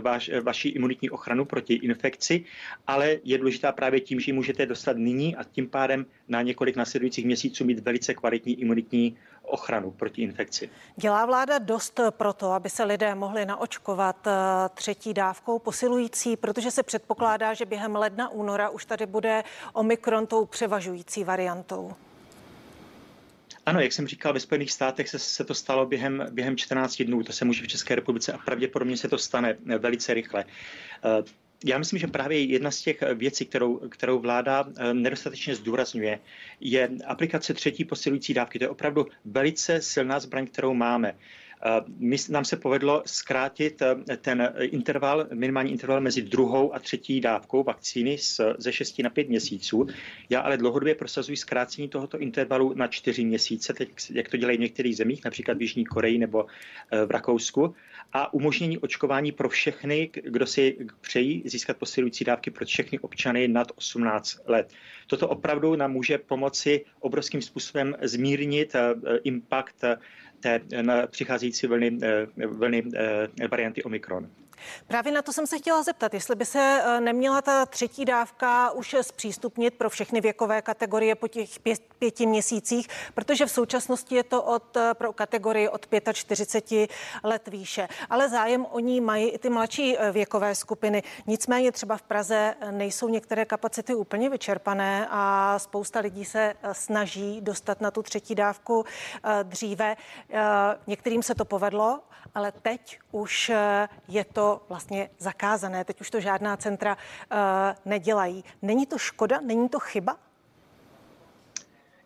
vaš, 0.00 0.28
eh, 0.28 0.40
vaši 0.40 0.68
imunitní 0.68 1.10
ochranu 1.10 1.44
proti 1.44 1.74
infekci, 1.74 2.44
ale 2.86 3.18
je 3.24 3.38
důležitá 3.38 3.72
právě 3.72 4.00
tím, 4.00 4.20
že 4.20 4.28
ji 4.30 4.32
můžete 4.32 4.66
dostat 4.66 4.96
nyní 4.96 5.36
a 5.36 5.44
tím 5.44 5.68
pádem 5.68 6.06
na 6.28 6.42
několik 6.42 6.76
následujících 6.76 7.24
měsíců 7.24 7.64
mít 7.64 7.78
velice 7.78 8.14
kvalitní 8.14 8.60
imunitní 8.60 9.16
ochranu 9.42 9.90
proti 9.90 10.22
infekci. 10.22 10.70
Dělá 10.96 11.26
vláda 11.26 11.58
dost 11.58 12.00
pro 12.10 12.32
to, 12.32 12.52
aby 12.52 12.70
se 12.70 12.84
lidé 12.84 13.14
mohli 13.14 13.46
naočkovat 13.46 14.26
eh, 14.26 14.32
třetí 14.74 15.14
dávkou 15.14 15.58
posilující, 15.58 16.36
protože 16.36 16.70
se 16.70 16.82
předpokládá, 16.82 17.54
že 17.54 17.66
během 17.66 17.96
ledna, 17.96 18.28
února 18.28 18.68
už 18.68 18.84
tady 18.84 19.06
bude 19.06 19.42
omikron 19.72 20.26
tou 20.26 20.46
převažující 20.46 21.24
variantou. 21.24 21.92
Ano, 23.70 23.80
jak 23.80 23.92
jsem 23.92 24.06
říkal, 24.06 24.32
ve 24.32 24.40
Spojených 24.40 24.72
státech 24.72 25.08
se, 25.08 25.18
se 25.18 25.44
to 25.44 25.54
stalo 25.54 25.86
během, 25.86 26.26
během 26.30 26.56
14 26.56 27.02
dnů. 27.02 27.22
To 27.22 27.32
se 27.32 27.44
může 27.44 27.64
v 27.64 27.68
České 27.68 27.94
republice 27.94 28.32
a 28.32 28.38
pravděpodobně 28.38 28.96
se 28.96 29.08
to 29.08 29.18
stane 29.18 29.56
eh, 29.68 29.78
velice 29.78 30.14
rychle. 30.14 30.44
Eh, 30.44 31.22
já 31.64 31.78
myslím, 31.78 31.98
že 31.98 32.06
právě 32.06 32.44
jedna 32.44 32.70
z 32.70 32.80
těch 32.82 33.02
věcí, 33.14 33.46
kterou, 33.46 33.76
kterou 33.76 34.18
vláda 34.18 34.64
eh, 34.76 34.94
nedostatečně 34.94 35.54
zdůrazňuje, 35.54 36.20
je 36.60 36.90
aplikace 37.06 37.54
třetí 37.54 37.84
posilující 37.84 38.34
dávky. 38.34 38.58
To 38.58 38.64
je 38.64 38.68
opravdu 38.68 39.06
velice 39.24 39.80
silná 39.80 40.20
zbraň, 40.20 40.46
kterou 40.46 40.74
máme. 40.74 41.14
My, 41.98 42.16
nám 42.28 42.44
se 42.44 42.56
povedlo 42.56 43.02
zkrátit 43.06 43.82
ten 44.20 44.54
interval, 44.60 45.26
minimální 45.34 45.72
interval 45.72 46.00
mezi 46.00 46.22
druhou 46.22 46.74
a 46.74 46.78
třetí 46.78 47.20
dávkou 47.20 47.62
vakcíny 47.62 48.18
z, 48.18 48.40
ze 48.58 48.72
6 48.72 48.98
na 48.98 49.10
5 49.10 49.28
měsíců. 49.28 49.86
Já 50.30 50.40
ale 50.40 50.56
dlouhodobě 50.56 50.94
prosazuji 50.94 51.36
zkrácení 51.36 51.88
tohoto 51.88 52.18
intervalu 52.18 52.74
na 52.74 52.86
4 52.86 53.24
měsíce, 53.24 53.72
teď, 53.72 53.90
jak 54.10 54.28
to 54.28 54.36
dělají 54.36 54.58
v 54.58 54.60
některých 54.60 54.96
zemích, 54.96 55.24
například 55.24 55.58
v 55.58 55.62
Jižní 55.62 55.84
Koreji 55.84 56.18
nebo 56.18 56.46
v 57.06 57.10
Rakousku 57.10 57.74
a 58.12 58.34
umožnění 58.34 58.78
očkování 58.78 59.32
pro 59.32 59.48
všechny, 59.48 60.10
kdo 60.12 60.46
si 60.46 60.76
přejí 61.00 61.42
získat 61.46 61.76
posilující 61.76 62.24
dávky 62.24 62.50
pro 62.50 62.66
všechny 62.66 62.98
občany 62.98 63.48
nad 63.48 63.72
18 63.74 64.38
let. 64.46 64.72
Toto 65.06 65.28
opravdu 65.28 65.76
nám 65.76 65.92
může 65.92 66.18
pomoci 66.18 66.84
obrovským 67.00 67.42
způsobem 67.42 67.96
zmírnit 68.02 68.74
eh, 68.74 68.94
impact 69.24 69.84
té 70.40 70.60
přicházející 71.06 71.66
vlny, 71.66 71.98
eh, 72.02 72.46
vlny 72.46 72.84
eh, 72.96 73.48
varianty 73.48 73.82
Omikron. 73.82 74.28
Právě 74.86 75.12
na 75.12 75.22
to 75.22 75.32
jsem 75.32 75.46
se 75.46 75.58
chtěla 75.58 75.82
zeptat, 75.82 76.14
jestli 76.14 76.36
by 76.36 76.44
se 76.44 76.82
eh, 76.84 77.00
neměla 77.00 77.42
ta 77.42 77.66
třetí 77.66 78.04
dávka 78.04 78.70
už 78.70 78.96
zpřístupnit 79.00 79.74
pro 79.74 79.90
všechny 79.90 80.20
věkové 80.20 80.62
kategorie 80.62 81.14
po 81.14 81.28
těch 81.28 81.58
pět, 81.58 81.80
pěti 81.98 82.26
měsících, 82.26 82.88
protože 83.14 83.46
v 83.46 83.50
současnosti 83.50 84.14
je 84.14 84.24
to 84.24 84.42
od, 84.42 84.76
eh, 84.76 84.94
pro 84.94 85.12
kategorii 85.12 85.68
od 85.68 85.86
45 86.12 86.90
let 87.22 87.48
výše. 87.48 87.88
Ale 88.10 88.28
zájem 88.28 88.66
o 88.70 88.78
ní 88.80 89.00
mají 89.00 89.28
i 89.28 89.38
ty 89.38 89.50
mladší 89.50 89.98
eh, 89.98 90.12
věkové 90.12 90.54
skupiny. 90.54 91.02
Nicméně 91.26 91.72
třeba 91.72 91.96
v 91.96 92.02
Praze 92.02 92.54
nejsou 92.70 93.08
některé 93.08 93.44
kapacity 93.44 93.94
úplně 93.94 94.30
vyčerpané 94.30 95.06
a 95.10 95.54
spousta 95.58 96.00
lidí 96.00 96.24
se 96.24 96.54
snaží 96.72 97.40
dostat 97.40 97.80
na 97.80 97.90
tu 97.90 98.02
třetí 98.02 98.34
dávku 98.34 98.84
dříve. 99.42 99.96
Některým 100.86 101.22
se 101.22 101.34
to 101.34 101.44
povedlo, 101.44 102.00
ale 102.34 102.52
teď 102.52 102.98
už 103.12 103.52
je 104.08 104.24
to 104.24 104.49
vlastně 104.68 105.10
zakázané. 105.18 105.84
Teď 105.84 106.00
už 106.00 106.10
to 106.10 106.20
žádná 106.20 106.56
centra 106.56 106.96
uh, 106.96 107.38
nedělají. 107.84 108.44
Není 108.62 108.86
to 108.86 108.98
škoda? 108.98 109.40
Není 109.40 109.68
to 109.68 109.78
chyba? 109.78 110.16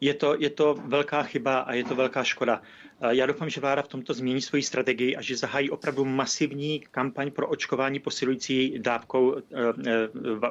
Je 0.01 0.15
to, 0.15 0.37
je 0.39 0.51
to 0.51 0.75
velká 0.75 1.23
chyba 1.23 1.59
a 1.59 1.73
je 1.73 1.85
to 1.85 1.95
velká 1.95 2.25
škoda. 2.25 2.63
Eh, 3.01 3.15
já 3.15 3.27
doufám, 3.27 3.51
že 3.51 3.61
vláda 3.61 3.83
v 3.83 3.89
tomto 3.89 4.15
změní 4.15 4.41
svoji 4.43 4.63
strategii 4.63 5.17
a 5.17 5.23
že 5.23 5.37
zahájí 5.37 5.71
opravdu 5.71 6.05
masivní 6.05 6.81
kampaň 6.91 7.31
pro 7.31 7.49
očkování 7.49 7.99
posilující 8.01 8.75
dávkou 8.79 9.37
eh, 9.37 9.43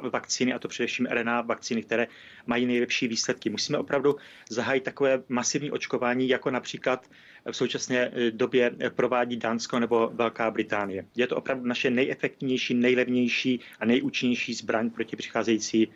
vakcíny, 0.09 0.53
a 0.53 0.59
to 0.59 0.67
především 0.67 1.05
RNA 1.05 1.41
vakcíny, 1.41 1.83
které 1.83 2.07
mají 2.45 2.65
nejlepší 2.65 3.07
výsledky. 3.07 3.49
Musíme 3.49 3.77
opravdu 3.77 4.15
zahájit 4.49 4.83
takové 4.83 5.23
masivní 5.29 5.71
očkování, 5.71 6.29
jako 6.29 6.51
například 6.51 7.07
v 7.51 7.55
současné 7.57 8.11
době 8.29 8.71
provádí 8.95 9.37
Dánsko 9.37 9.79
nebo 9.79 10.11
Velká 10.13 10.51
Británie. 10.51 11.05
Je 11.15 11.27
to 11.27 11.35
opravdu 11.37 11.65
naše 11.65 11.89
nejefektivnější, 11.89 12.73
nejlevnější 12.73 13.59
a 13.79 13.85
nejúčinnější 13.85 14.53
zbraň 14.53 14.89
proti 14.89 15.15
přicházející 15.15 15.87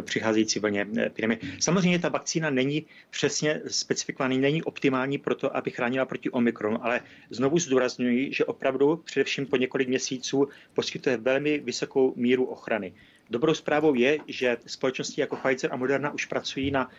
přicházející 0.00 0.58
vlně 0.58 0.86
epidemie. 0.98 1.38
Samozřejmě 1.60 1.98
ta 1.98 2.08
vakcína 2.08 2.50
není 2.50 2.86
přesně 3.10 3.60
specifikovaná, 3.66 4.36
není 4.36 4.62
optimální 4.62 5.18
pro 5.18 5.34
to, 5.34 5.56
aby 5.56 5.70
chránila 5.70 6.04
proti 6.04 6.30
Omikronu, 6.30 6.84
ale 6.84 7.00
znovu 7.30 7.58
zdůrazňuji, 7.58 8.32
že 8.32 8.44
opravdu 8.44 8.96
především 8.96 9.46
po 9.46 9.56
několik 9.56 9.88
měsíců 9.88 10.48
poskytuje 10.74 11.16
velmi 11.16 11.58
vysokou 11.58 12.14
míru 12.16 12.44
ochrany. 12.44 12.92
Dobrou 13.30 13.54
zprávou 13.54 13.94
je, 13.94 14.18
že 14.26 14.56
společnosti 14.66 15.20
jako 15.20 15.36
Pfizer 15.36 15.72
a 15.72 15.76
Moderna 15.76 16.10
už 16.10 16.24
pracují 16.24 16.70
na 16.70 16.90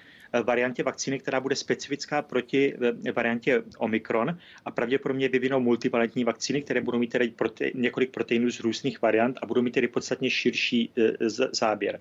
variantě 0.42 0.84
vakcíny, 0.84 1.20
která 1.20 1.40
bude 1.40 1.56
specifická 1.56 2.22
proti 2.22 2.74
eh, 3.08 3.12
variantě 3.12 3.64
Omikron 3.78 4.38
a 4.66 4.72
pravděpodobně 4.72 5.30
vyvinou 5.30 5.60
multivalentní 5.60 6.24
vakcíny, 6.24 6.62
které 6.62 6.82
budou 6.82 7.00
mít 7.00 7.12
tedy 7.12 7.34
prote- 7.38 7.72
několik 7.76 8.12
proteinů 8.12 8.52
z 8.52 8.60
různých 8.60 9.02
variant 9.02 9.40
a 9.42 9.46
budou 9.46 9.62
mít 9.62 9.72
tedy 9.72 9.88
podstatně 9.88 10.30
širší 10.30 10.92
eh, 10.98 11.30
záběr. 11.52 12.00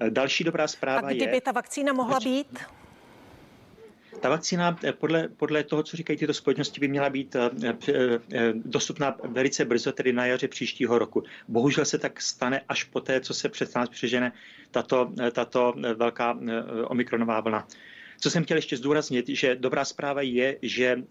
Eh, 0.00 0.10
další 0.10 0.44
dobrá 0.44 0.68
zpráva 0.68 1.10
je... 1.10 1.14
A 1.14 1.16
kdyby 1.16 1.36
je, 1.36 1.40
ta 1.40 1.52
vakcína 1.52 1.92
mohla 1.92 2.20
být? 2.20 2.58
Ta 4.20 4.28
vakcína 4.28 4.78
eh, 4.84 4.92
podle, 4.92 5.28
podle 5.28 5.64
toho, 5.64 5.82
co 5.82 5.96
říkají 5.96 6.16
tyto 6.16 6.34
společnosti, 6.34 6.80
by 6.80 6.88
měla 6.88 7.10
být 7.10 7.36
eh, 7.36 7.50
dostupná 8.54 9.16
velice 9.24 9.64
brzo, 9.64 9.92
tedy 9.92 10.12
na 10.12 10.26
jaře 10.26 10.48
příštího 10.48 10.98
roku. 10.98 11.22
Bohužel 11.48 11.84
se 11.84 11.98
tak 11.98 12.20
stane 12.20 12.60
až 12.68 12.84
poté, 12.84 13.20
co 13.20 13.34
se 13.34 13.48
před 13.48 13.74
nás 13.74 13.88
přežene 13.88 14.32
tato, 14.70 15.12
tato 15.32 15.74
velká 15.94 16.38
omikronová 16.84 17.40
vlna. 17.40 17.68
Co 18.20 18.30
jsem 18.30 18.44
chtěl 18.44 18.56
ještě 18.56 18.76
zdůraznit, 18.76 19.28
že 19.28 19.56
dobrá 19.56 19.84
zpráva 19.84 20.22
je, 20.22 20.58
že 20.62 21.02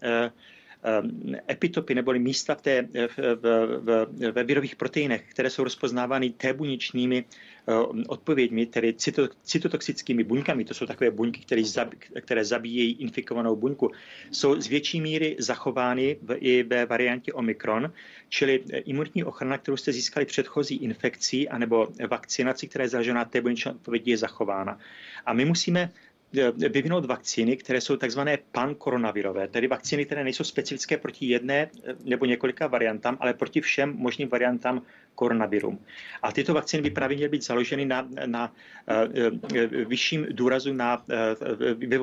epitopy 1.50 1.94
neboli 1.94 2.18
místa 2.18 2.54
v 2.54 2.62
té, 2.62 2.82
v, 2.82 3.18
v, 3.36 4.06
ve 4.32 4.44
virových 4.44 4.76
proteinech, 4.76 5.24
které 5.30 5.50
jsou 5.50 5.64
rozpoznávány 5.64 6.30
tébuničními 6.30 7.24
ehm, 7.66 8.04
odpověďmi, 8.08 8.66
tedy 8.66 8.94
cytotoxickými 9.42 10.24
buňkami, 10.24 10.64
to 10.64 10.74
jsou 10.74 10.86
takové 10.86 11.10
buňky, 11.10 11.40
které, 11.40 11.64
zab, 11.64 11.94
které 12.20 12.44
zabíjejí 12.44 12.92
infikovanou 12.92 13.56
buňku, 13.56 13.90
jsou 14.30 14.60
z 14.60 14.66
větší 14.66 15.00
míry 15.00 15.36
zachovány 15.38 16.16
v, 16.22 16.36
i 16.38 16.62
ve 16.62 16.86
variantě 16.86 17.32
Omikron, 17.32 17.92
čili 18.28 18.64
imunitní 18.84 19.24
ochrana, 19.24 19.58
kterou 19.58 19.76
jste 19.76 19.92
získali 19.92 20.26
předchozí 20.26 20.76
infekcí 20.76 21.48
anebo 21.48 21.88
vakcinaci, 22.10 22.68
která 22.68 22.82
je 22.82 22.88
založena 22.88 23.18
na 23.20 23.24
té 23.24 23.40
buněčné 23.40 23.72
odpovědi, 23.72 24.10
je 24.10 24.18
zachována. 24.18 24.78
A 25.26 25.32
my 25.32 25.44
musíme 25.44 25.90
Eh, 25.90 26.11
vyvinout 26.56 27.04
vakcíny, 27.04 27.56
které 27.56 27.80
jsou 27.80 27.96
takzvané 27.96 28.38
pankoronavirové, 28.52 29.48
tedy 29.48 29.66
vakcíny, 29.66 30.04
které 30.04 30.24
nejsou 30.24 30.44
specifické 30.44 30.96
proti 30.96 31.26
jedné 31.26 31.70
eh, 31.84 31.94
nebo 32.04 32.24
několika 32.24 32.66
variantám, 32.66 33.16
ale 33.20 33.34
proti 33.34 33.60
všem 33.60 33.94
možným 33.96 34.28
variantám 34.28 34.82
koronavirům. 35.14 35.78
A 36.22 36.32
tyto 36.32 36.54
vakcíny 36.54 36.82
by 36.82 36.90
právě 36.90 37.16
měly 37.16 37.28
být 37.28 37.44
založeny 37.44 37.84
na, 37.84 38.08
na 38.26 38.52
uh, 38.88 39.88
vyšším 39.88 40.26
důrazu 40.30 40.72
na 40.72 41.04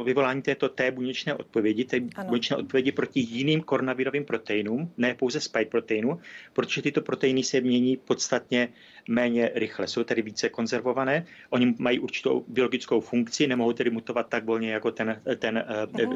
vyvolání 0.03 0.41
této 0.41 0.69
té 0.69 0.91
buněčné 0.91 1.33
odpovědi, 1.33 1.85
té 1.85 1.97
ano. 2.15 2.29
buněčné 2.29 2.57
odpovědi 2.57 2.91
proti 2.91 3.19
jiným 3.19 3.61
koronavirovým 3.61 4.25
proteinům, 4.25 4.91
ne 4.97 5.13
pouze 5.13 5.41
spike 5.41 5.65
proteinu, 5.65 6.19
protože 6.53 6.81
tyto 6.81 7.01
proteiny 7.01 7.43
se 7.43 7.61
mění 7.61 7.97
podstatně 7.97 8.69
méně 9.09 9.51
rychle. 9.55 9.87
Jsou 9.87 10.03
tedy 10.03 10.21
více 10.21 10.49
konzervované, 10.49 11.25
oni 11.49 11.75
mají 11.79 11.99
určitou 11.99 12.45
biologickou 12.47 13.01
funkci, 13.01 13.47
nemohou 13.47 13.73
tedy 13.73 13.89
mutovat 13.89 14.27
tak 14.29 14.45
volně 14.45 14.73
jako 14.73 14.91
ten, 14.91 15.21
ten 15.39 15.65
uh, 15.93 16.11
uh, 16.11 16.15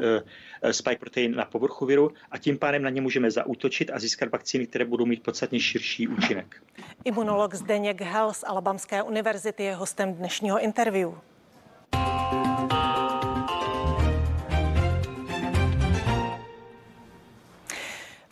spike 0.70 0.98
protein 0.98 1.34
na 1.36 1.44
povrchu 1.44 1.86
viru 1.86 2.10
a 2.30 2.38
tím 2.38 2.58
pádem 2.58 2.82
na 2.82 2.90
ně 2.90 3.00
můžeme 3.00 3.30
zaútočit 3.30 3.90
a 3.94 3.98
získat 3.98 4.30
vakcíny, 4.32 4.66
které 4.66 4.84
budou 4.84 5.06
mít 5.06 5.22
podstatně 5.22 5.60
širší 5.60 6.08
účinek. 6.08 6.62
Imunolog 7.04 7.54
Zdeněk 7.54 8.00
Hel 8.00 8.32
z 8.32 8.44
Alabamské 8.46 9.02
univerzity 9.02 9.62
je 9.62 9.74
hostem 9.74 10.14
dnešního 10.14 10.60
interview. 10.60 11.12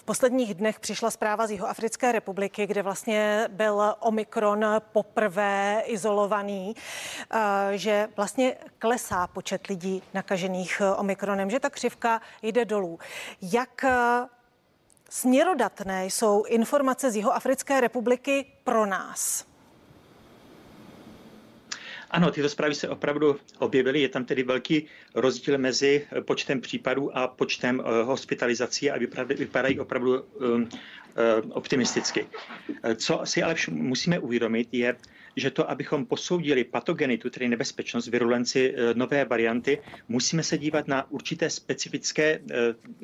V 0.03 0.05
posledních 0.05 0.55
dnech 0.55 0.81
přišla 0.81 1.11
zpráva 1.11 1.47
z 1.47 1.51
Jihoafrické 1.51 2.13
republiky, 2.13 2.67
kde 2.67 2.83
vlastně 2.83 3.49
byl 3.53 3.95
Omikron 4.01 4.65
poprvé 4.93 5.83
izolovaný, 5.87 6.75
eh, 7.31 7.39
že 7.79 8.09
vlastně 8.17 8.57
klesá 8.79 9.27
počet 9.27 9.67
lidí 9.67 10.03
nakažených 10.15 10.83
Omikronem, 10.97 11.51
že 11.51 11.61
ta 11.61 11.71
křivka 11.71 12.21
jde 12.43 12.65
dolů. 12.65 12.99
Jak 13.43 13.85
eh, 13.85 14.27
Směrodatné 15.11 16.07
jsou 16.07 16.45
informace 16.45 17.11
z 17.11 17.17
Jihoafrické 17.17 17.81
republiky 17.81 18.47
pro 18.65 18.87
nás. 18.87 19.52
Ano, 22.13 22.31
tyto 22.31 22.49
zprávy 22.49 22.75
se 22.75 22.89
opravdu 22.89 23.37
objevily. 23.59 24.01
Je 24.01 24.09
tam 24.09 24.25
tedy 24.25 24.43
velký 24.43 24.87
rozdíl 25.15 25.59
mezi 25.59 26.07
počtem 26.21 26.61
případů 26.61 27.17
a 27.17 27.29
počtem 27.29 27.79
uh, 27.79 27.85
hospitalizací 28.07 28.91
a 28.91 28.99
vypadají 29.39 29.81
opravdu 29.81 30.21
uh, 30.21 30.63
optimisticky. 31.51 32.27
Co 32.97 33.21
si 33.25 33.43
ale 33.43 33.55
musíme 33.71 34.19
uvědomit, 34.19 34.69
je, 34.73 34.97
že 35.37 35.51
to, 35.51 35.71
abychom 35.71 36.07
posoudili 36.07 36.65
patogenitu, 36.65 37.31
tedy 37.31 37.49
nebezpečnost 37.49 38.09
virulenci 38.09 38.75
eh, 38.77 38.95
nové 38.95 39.25
varianty, 39.25 39.79
musíme 40.09 40.43
se 40.43 40.59
dívat 40.59 40.89
na 40.89 41.11
určité 41.11 41.51
specifické 41.51 42.41
eh, 42.51 42.57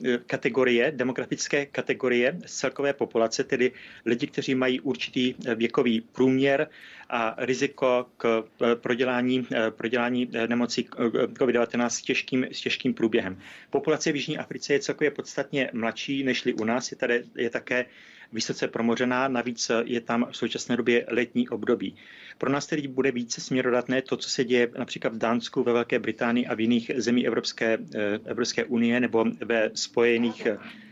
eh, 0.05 0.19
kategorie, 0.27 0.93
demografické 0.93 1.67
kategorie 1.67 2.39
z 2.47 2.55
celkové 2.55 2.93
populace, 2.93 3.45
tedy 3.45 3.73
lidi, 4.07 4.27
kteří 4.27 4.55
mají 4.55 4.81
určitý 4.81 5.35
věkový 5.55 6.01
průměr 6.01 6.69
a 7.11 7.35
riziko 7.39 8.07
k 8.17 8.45
prodělání, 8.75 9.47
prodělání 9.71 10.31
nemocí 10.47 10.89
COVID-19 11.33 11.89
s 11.89 12.03
těžkým, 12.03 12.47
s 12.53 12.61
těžkým 12.61 12.95
průběhem. 12.95 13.39
Populace 13.71 14.13
v 14.13 14.17
Jižní 14.17 14.39
Africe 14.39 14.73
je 14.73 14.81
celkově 14.81 15.11
podstatně 15.11 15.71
mladší, 15.73 16.25
nežli 16.25 16.53
u 16.53 16.65
nás. 16.65 16.91
Je 16.91 16.97
tady 16.97 17.25
je 17.37 17.51
také 17.51 17.87
vysoce 18.33 18.69
promořená, 18.69 19.29
navíc 19.29 19.71
je 19.85 20.01
tam 20.01 20.27
v 20.31 20.37
současné 20.37 20.77
době 20.77 21.07
letní 21.09 21.49
období. 21.49 21.97
Pro 22.39 22.53
nás 22.53 22.67
tedy 22.67 22.89
bude 22.89 23.11
více 23.13 23.41
směrodatné 23.41 24.03
to, 24.03 24.17
co 24.17 24.31
se 24.31 24.45
děje 24.45 24.71
například 24.79 25.15
v 25.15 25.19
Dánsku, 25.19 25.63
ve 25.63 25.73
Velké 25.73 25.99
Británii 25.99 26.47
a 26.47 26.55
v 26.55 26.61
jiných 26.61 26.91
zemí 26.97 27.27
Evropské, 27.27 27.79
Evropské 28.25 28.65
unie 28.65 29.01
nebo 29.01 29.25
ve 29.45 29.71
Spojených 29.75 30.47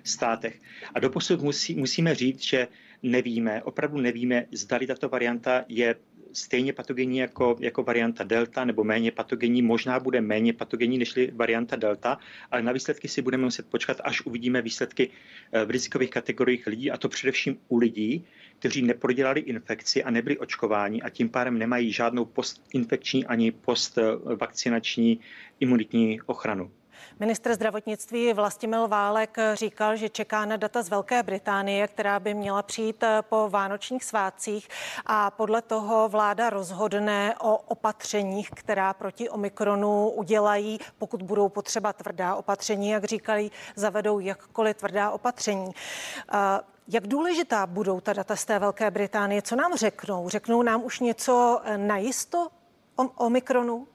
státech. 0.05 0.61
A 0.95 1.00
doposud 1.00 1.40
musí, 1.43 1.75
musíme 1.75 2.14
říct, 2.14 2.43
že 2.43 2.69
nevíme, 3.02 3.62
opravdu 3.62 3.99
nevíme, 4.00 4.47
zdali 4.52 4.87
tato 4.87 5.09
varianta 5.09 5.64
je 5.69 5.95
stejně 6.37 6.73
patogenní 6.73 7.19
jako, 7.19 7.57
jako 7.61 7.83
varianta 7.83 8.25
delta 8.25 8.64
nebo 8.64 8.85
méně 8.85 9.12
patogenní, 9.12 9.62
možná 9.62 10.00
bude 10.00 10.21
méně 10.21 10.52
patogenní 10.52 10.99
než 10.99 11.14
varianta 11.33 11.76
delta, 11.76 12.19
ale 12.50 12.62
na 12.62 12.73
výsledky 12.73 13.09
si 13.09 13.23
budeme 13.23 13.45
muset 13.45 13.66
počkat, 13.66 14.00
až 14.05 14.21
uvidíme 14.21 14.62
výsledky 14.62 15.11
eh, 15.52 15.64
v 15.64 15.71
rizikových 15.71 16.11
kategoriích 16.11 16.66
lidí, 16.66 16.90
a 16.90 16.97
to 16.97 17.09
především 17.09 17.59
u 17.69 17.76
lidí, 17.76 18.25
kteří 18.59 18.83
neprodělali 18.83 19.40
infekci 19.40 20.05
a 20.05 20.11
nebyli 20.11 20.38
očkováni 20.38 21.02
a 21.02 21.11
tím 21.11 21.28
pádem 21.28 21.59
nemají 21.59 21.93
žádnou 21.93 22.25
postinfekční 22.25 23.26
ani 23.26 23.52
postvakcinační 23.52 25.21
imunitní 25.61 26.21
ochranu. 26.26 26.71
Ministr 27.21 27.55
zdravotnictví 27.55 28.33
Vlastimil 28.33 28.88
Válek 28.88 29.37
říkal, 29.55 29.97
že 29.97 30.09
čeká 30.09 30.45
na 30.45 30.57
data 30.57 30.83
z 30.83 30.88
Velké 30.88 31.23
Británie, 31.23 31.88
která 31.88 32.21
by 32.21 32.35
měla 32.35 32.62
přijít 32.62 33.03
eh, 33.03 33.23
po 33.23 33.49
vánočních 33.50 34.05
svátcích 34.05 34.69
a 35.07 35.31
podle 35.31 35.62
toho 35.62 36.09
vláda 36.09 36.50
rozhodne 36.50 37.35
o 37.41 37.57
opatřeních, 37.57 38.50
která 38.50 38.95
proti 38.95 39.29
Omikronu 39.29 40.11
udělají, 40.11 40.79
pokud 40.99 41.23
budou 41.23 41.49
potřeba 41.49 41.93
tvrdá 41.93 42.35
opatření, 42.35 42.91
jak 42.91 43.05
říkali, 43.05 43.50
zavedou 43.76 44.19
jakkoliv 44.19 44.76
tvrdá 44.76 45.11
opatření. 45.11 45.71
Eh, 46.33 46.61
jak 46.88 47.07
důležitá 47.07 47.67
budou 47.67 48.00
ta 48.00 48.12
data 48.12 48.37
z 48.37 48.45
té 48.45 48.59
Velké 48.59 48.91
Británie? 48.91 49.43
Co 49.43 49.57
nám 49.57 49.76
řeknou? 49.76 50.29
Řeknou 50.29 50.62
nám 50.62 50.85
už 50.85 51.00
něco 51.00 51.61
eh, 51.65 51.79
najisto 51.79 52.49
o 52.97 53.03
Omikronu? 53.05 53.87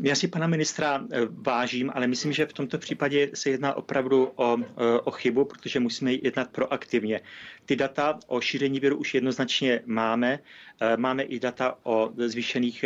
Já 0.00 0.14
si 0.14 0.28
pana 0.28 0.46
ministra 0.46 1.04
eh, 1.12 1.18
vážím, 1.30 1.90
ale 1.94 2.06
myslím, 2.06 2.32
že 2.32 2.46
v 2.46 2.52
tomto 2.52 2.78
případě 2.78 3.30
se 3.34 3.50
jedná 3.50 3.74
opravdu 3.74 4.32
o, 4.36 4.56
eh, 4.58 5.00
o 5.04 5.10
chybu, 5.10 5.44
protože 5.44 5.80
musíme 5.80 6.12
jednat 6.12 6.50
proaktivně. 6.50 7.20
Ty 7.66 7.76
data 7.76 8.18
o 8.26 8.40
šíření 8.40 8.80
viru 8.80 8.96
už 8.96 9.14
jednoznačně 9.14 9.80
máme. 9.86 10.38
Eh, 10.80 10.96
máme 10.96 11.22
i 11.22 11.40
data 11.40 11.78
o 11.82 12.12
zvýšených 12.16 12.84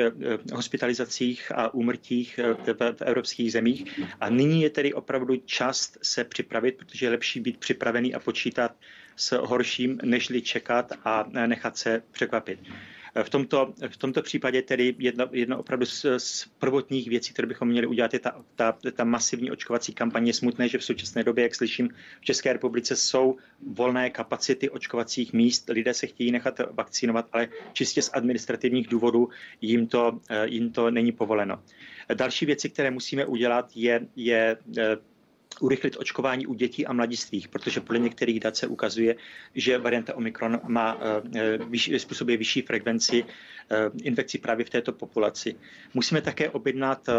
hospitalizacích 0.55 1.53
a 1.55 1.75
úmrtích 1.75 2.41
v, 2.67 2.75
v 2.97 3.03
evropských 3.03 3.53
zemích. 3.53 4.01
A 4.21 4.31
nyní 4.31 4.63
je 4.63 4.71
tedy 4.71 4.95
opravdu 4.95 5.37
čas 5.37 5.93
se 6.03 6.25
připravit, 6.25 6.77
protože 6.77 7.07
je 7.07 7.11
lepší 7.11 7.41
být 7.41 7.57
připravený 7.59 8.15
a 8.15 8.19
počítat 8.21 8.73
s 9.17 9.37
horším, 9.37 9.99
nežli 10.03 10.43
čekat 10.43 10.93
a 11.05 11.25
nechat 11.47 11.77
se 11.77 12.03
překvapit. 12.13 12.59
V 13.23 13.31
tomto, 13.31 13.75
v 13.89 13.97
tomto 13.97 14.23
případě 14.23 14.63
tedy 14.63 14.95
jedna, 14.99 15.29
jedna 15.33 15.57
opravdu 15.57 15.87
z, 15.87 16.07
z 16.19 16.47
prvotních 16.59 17.09
věcí, 17.09 17.33
které 17.33 17.49
bychom 17.49 17.69
měli 17.69 17.87
udělat, 17.87 18.15
je 18.15 18.21
ta, 18.21 18.45
ta, 18.55 18.79
ta 18.93 19.05
masivní 19.05 19.51
očkovací 19.51 19.95
kampaně. 19.95 20.33
smutné, 20.33 20.69
že 20.69 20.79
v 20.79 20.85
současné 20.85 21.25
době, 21.25 21.43
jak 21.43 21.55
slyším, 21.55 21.89
v 22.21 22.25
České 22.25 22.53
republice 22.53 22.97
jsou 22.97 23.37
volné 23.67 24.11
kapacity 24.11 24.71
očkovacích 24.71 25.33
míst. 25.33 25.69
Lidé 25.69 25.95
se 25.95 26.07
chtějí 26.07 26.33
nechat 26.33 26.61
vakcinovat, 26.71 27.29
ale 27.33 27.49
čistě 27.73 28.03
z 28.03 28.11
administrativních 28.13 28.89
důvodů 28.89 29.29
jim 29.61 29.87
to, 29.87 30.21
jim 30.45 30.73
to 30.73 30.91
není 30.91 31.13
povoleno. 31.13 31.63
Další 32.15 32.47
věci, 32.47 32.71
které 32.71 32.91
musíme 32.91 33.27
udělat, 33.27 33.71
je, 33.75 34.07
je 34.17 34.57
urychlit 35.61 35.97
očkování 35.97 36.47
u 36.47 36.55
dětí 36.55 36.87
a 36.87 36.93
mladistvých, 36.93 37.49
protože 37.49 37.81
podle 37.81 37.99
některých 37.99 38.41
dat 38.41 38.57
se 38.57 38.67
ukazuje, 38.67 39.17
že 39.55 39.79
varianta 39.79 40.17
Omikron 40.17 40.61
má 40.69 40.99
eh, 41.35 41.59
vyšší, 41.59 41.99
způsobuje 41.99 42.37
vyšší 42.37 42.63
frekvenci 42.63 43.25
eh, 43.25 43.77
infekcí 44.03 44.39
právě 44.39 44.65
v 44.65 44.71
této 44.71 44.93
populaci. 44.93 45.57
Musíme 45.95 46.21
také 46.23 46.51
objednat 46.51 47.09
eh, 47.09 47.13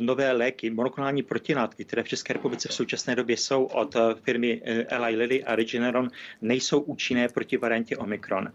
nové 0.00 0.32
léky, 0.32 0.70
monoklonální 0.70 1.22
protilátky, 1.22 1.84
které 1.84 2.02
v 2.02 2.08
České 2.08 2.32
republice 2.32 2.68
v 2.68 2.74
současné 2.74 3.16
době 3.16 3.36
jsou 3.36 3.64
od 3.64 3.96
firmy 4.22 4.62
Eli 4.64 5.16
Lilly 5.16 5.44
a 5.44 5.56
Regeneron, 5.56 6.10
nejsou 6.42 6.80
účinné 6.80 7.28
proti 7.28 7.56
variantě 7.56 7.96
Omikron. 7.96 8.52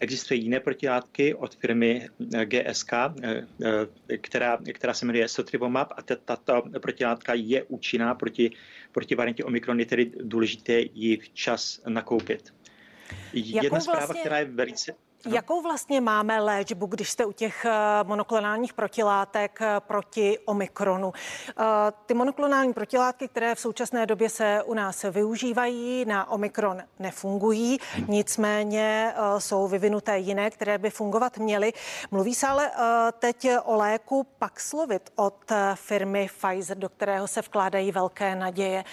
Existují 0.00 0.42
jiné 0.42 0.60
protilátky 0.60 1.34
od 1.34 1.54
firmy 1.56 2.08
eh, 2.34 2.46
GSK, 2.46 2.92
eh, 2.92 3.46
eh, 4.10 4.18
která, 4.18 4.58
která 4.72 4.94
se 4.94 5.06
jmenuje 5.06 5.28
Sotrivomab 5.28 5.92
a 5.96 6.02
tato 6.02 6.62
protilátka 6.82 7.34
je 7.34 7.62
účinná 7.62 8.14
proti, 8.14 8.50
proti 8.92 9.14
variantě 9.14 9.44
Omikron, 9.44 9.80
je 9.80 9.86
tedy 9.86 10.12
důležité 10.22 10.80
ji 10.94 11.16
včas 11.16 11.80
nakoupit. 11.88 12.54
Jedna 13.32 13.80
zpráva, 13.80 14.06
vlastně... 14.06 14.20
která 14.20 14.38
je 14.38 14.44
velice 14.44 14.92
Jakou 15.30 15.62
vlastně 15.62 16.00
máme 16.00 16.40
léčbu, 16.40 16.86
když 16.86 17.10
jste 17.10 17.24
u 17.24 17.32
těch 17.32 17.64
eh, 17.64 17.70
monoklonálních 18.02 18.72
protilátek 18.72 19.58
eh, 19.62 19.80
proti 19.80 20.38
Omikronu? 20.44 21.12
Eh, 21.48 21.64
ty 22.06 22.14
monoklonální 22.14 22.72
protilátky, 22.72 23.28
které 23.28 23.54
v 23.54 23.60
současné 23.60 24.06
době 24.06 24.28
se 24.28 24.62
u 24.62 24.74
nás 24.74 25.02
využívají, 25.02 26.04
na 26.04 26.30
Omikron 26.30 26.82
nefungují, 26.98 27.78
nicméně 28.08 29.14
jsou 29.38 29.68
vyvinuté 29.68 30.18
jiné, 30.18 30.50
které 30.50 30.78
by 30.78 30.90
fungovat 30.90 31.38
měly. 31.38 31.72
Mluví 32.10 32.34
se 32.34 32.46
ale 32.46 32.70
teď 33.18 33.48
o 33.64 33.76
léku 33.76 34.26
Paxlovid 34.38 35.10
od 35.16 35.52
firmy 35.74 36.30
Pfizer, 36.38 36.78
do 36.78 36.88
kterého 36.88 37.28
se 37.28 37.40
vkládají 37.40 37.92
velké 37.92 38.34
naděje. 38.34 38.84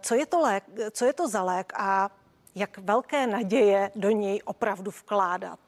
Co 0.00 0.14
je 0.14 0.26
to, 0.26 0.40
lék, 0.40 0.64
co 0.90 1.04
je 1.04 1.12
to 1.12 1.28
za 1.28 1.42
lék 1.42 1.72
a 1.76 2.10
jak 2.54 2.78
velké 2.78 3.26
naděje 3.26 3.90
do 3.96 4.10
něj 4.10 4.40
opravdu 4.44 4.90
vkládat? 4.90 5.58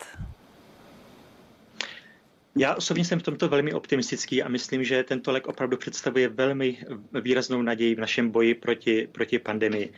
Já 2.58 2.74
osobně 2.74 3.04
jsem 3.04 3.20
v 3.20 3.22
tomto 3.22 3.48
velmi 3.48 3.72
optimistický 3.72 4.42
a 4.42 4.48
myslím, 4.48 4.84
že 4.84 5.02
tento 5.02 5.32
lék 5.32 5.46
opravdu 5.46 5.76
představuje 5.76 6.28
velmi 6.28 6.78
výraznou 7.20 7.62
naději 7.62 7.94
v 7.94 8.00
našem 8.00 8.30
boji 8.30 8.54
proti, 8.54 9.08
proti 9.12 9.38
pandemii. 9.38 9.92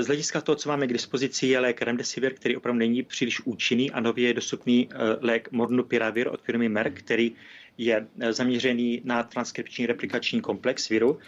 Z 0.00 0.06
hlediska 0.06 0.40
toho, 0.40 0.56
co 0.56 0.68
máme 0.68 0.86
k 0.86 0.92
dispozici, 0.92 1.46
je 1.46 1.58
lék 1.58 1.82
Remdesivir, 1.82 2.34
který 2.34 2.56
opravdu 2.56 2.78
není 2.78 3.02
příliš 3.02 3.40
účinný 3.40 3.90
a 3.90 4.00
nově 4.00 4.26
je 4.26 4.34
dostupný 4.34 4.88
eh, 4.90 4.96
lék 5.20 5.52
Mornupiravir 5.52 6.28
od 6.28 6.42
firmy 6.42 6.68
Merck, 6.68 6.98
který 6.98 7.32
je 7.78 8.06
eh, 8.20 8.32
zaměřený 8.32 9.00
na 9.04 9.22
transkripční 9.22 9.86
replikační 9.86 10.40
komplex 10.40 10.88
viru, 10.88 11.18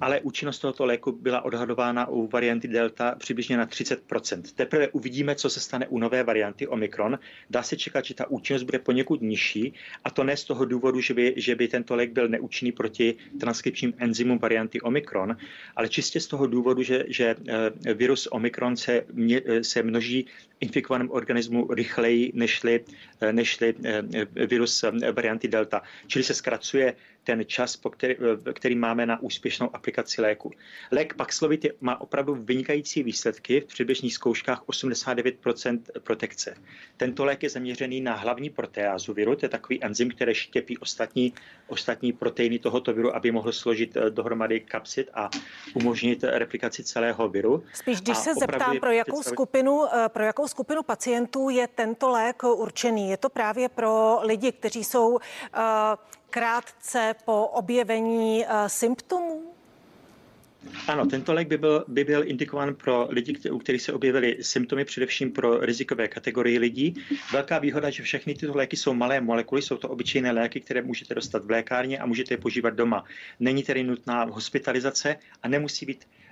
ale 0.00 0.20
účinnost 0.20 0.58
tohoto 0.58 0.84
léku 0.84 1.12
byla 1.12 1.44
odhadována 1.44 2.08
u 2.08 2.26
varianty 2.26 2.68
Delta 2.68 3.14
přibližně 3.18 3.56
na 3.56 3.66
30% 3.66 4.42
Teprve 4.54 4.88
uvidíme, 4.88 5.34
co 5.34 5.50
se 5.50 5.60
stane 5.60 5.86
u 5.86 5.98
nové 5.98 6.22
varianty 6.22 6.66
Omikron. 6.68 7.18
Dá 7.50 7.62
se 7.62 7.76
čekat, 7.76 8.04
že 8.04 8.14
ta 8.14 8.30
účinnost 8.30 8.62
bude 8.62 8.78
poněkud 8.78 9.22
nižší, 9.22 9.74
a 10.04 10.10
to 10.10 10.24
ne 10.24 10.36
z 10.36 10.44
toho 10.44 10.64
důvodu, 10.64 11.00
že 11.00 11.14
by, 11.14 11.34
že 11.36 11.54
by 11.54 11.68
tento 11.68 11.96
lék 11.96 12.12
byl 12.12 12.28
neúčinný 12.28 12.72
proti 12.72 13.14
transkripčním 13.40 13.94
enzymům 13.98 14.38
varianty 14.38 14.80
Omikron, 14.80 15.36
ale 15.76 15.88
čistě 15.88 16.20
z 16.20 16.26
toho 16.26 16.46
důvodu, 16.46 16.82
že, 16.82 17.04
že 17.08 17.36
eh, 17.84 17.94
virus 17.94 18.28
Omikron 18.30 18.76
se, 18.76 19.02
eh, 19.32 19.64
se 19.64 19.82
množí 19.82 20.26
infikovaném 20.60 21.10
organismu 21.10 21.74
rychleji 21.74 22.32
nežli, 22.34 22.84
nežli 23.32 23.74
virus 24.34 24.84
varianty 25.12 25.48
Delta. 25.48 25.82
Čili 26.06 26.24
se 26.24 26.34
zkracuje 26.34 26.94
ten 27.24 27.44
čas, 27.46 27.76
po 27.76 27.90
který, 27.90 28.16
který 28.52 28.74
máme 28.74 29.06
na 29.06 29.22
úspěšnou 29.22 29.76
aplikaci 29.76 30.20
léku. 30.20 30.50
Lék 30.92 31.14
Paxlovid 31.14 31.66
má 31.80 32.00
opravdu 32.00 32.34
vynikající 32.34 33.02
výsledky 33.02 33.60
v 33.60 33.64
předběžných 33.64 34.14
zkouškách 34.14 34.62
89% 34.66 35.80
protekce. 36.02 36.54
Tento 36.96 37.24
lék 37.24 37.42
je 37.42 37.50
zaměřený 37.50 38.00
na 38.00 38.14
hlavní 38.14 38.50
proteázu 38.50 39.14
viru, 39.14 39.36
to 39.36 39.44
je 39.44 39.50
takový 39.50 39.84
enzym, 39.84 40.10
který 40.10 40.34
štěpí 40.34 40.78
ostatní, 40.78 41.32
ostatní 41.66 42.12
proteiny 42.12 42.58
tohoto 42.58 42.92
viru, 42.92 43.16
aby 43.16 43.30
mohl 43.30 43.52
složit 43.52 43.96
eh, 43.96 44.10
dohromady 44.10 44.60
kapsid 44.60 45.10
a 45.14 45.30
umožnit 45.74 46.24
replikaci 46.24 46.84
celého 46.84 47.28
viru. 47.28 47.62
Spíš, 47.74 48.00
když 48.00 48.16
a 48.16 48.20
se 48.20 48.34
zeptám, 48.34 48.80
pro 48.80 48.90
jakou, 48.90 49.12
představit... 49.12 49.34
skupinu, 49.34 49.84
eh, 49.94 50.08
pro 50.08 50.24
jakou 50.24 50.48
skupinu 50.48 50.82
pacientů 50.82 51.48
je 51.48 51.68
tento 51.68 52.08
lék 52.10 52.42
určený? 52.42 53.10
Je 53.10 53.16
to 53.16 53.28
právě 53.28 53.68
pro 53.68 54.18
lidi, 54.22 54.52
kteří 54.52 54.84
jsou 54.84 55.08
uh, 55.08 55.20
krátce 56.34 57.14
po 57.24 57.46
objevení 57.46 58.44
uh, 58.44 58.66
symptomů? 58.66 59.54
Ano, 60.88 61.06
tento 61.06 61.32
lék 61.32 61.48
by 61.48 61.58
byl, 61.58 61.84
by 61.88 62.04
byl 62.04 62.28
indikován 62.28 62.74
pro 62.74 63.06
lidi, 63.10 63.50
u 63.50 63.58
kterých 63.58 63.82
se 63.82 63.92
objevily 63.92 64.36
symptomy, 64.40 64.84
především 64.84 65.32
pro 65.32 65.58
rizikové 65.60 66.08
kategorie 66.08 66.58
lidí. 66.58 66.94
Velká 67.32 67.58
výhoda, 67.58 67.90
že 67.90 68.02
všechny 68.02 68.34
tyto 68.34 68.56
léky 68.56 68.76
jsou 68.76 68.94
malé 68.94 69.20
molekuly, 69.20 69.62
jsou 69.62 69.76
to 69.76 69.88
obyčejné 69.88 70.32
léky, 70.32 70.60
které 70.60 70.82
můžete 70.82 71.14
dostat 71.14 71.44
v 71.44 71.50
lékárně 71.50 71.98
a 71.98 72.06
můžete 72.06 72.34
je 72.34 72.38
požívat 72.38 72.74
doma. 72.74 73.04
Není 73.40 73.62
tedy 73.62 73.84
nutná 73.84 74.24
hospitalizace 74.24 75.16
a 75.42 75.48
nemusí 75.48 75.86
být 75.86 76.04
Eh, 76.04 76.23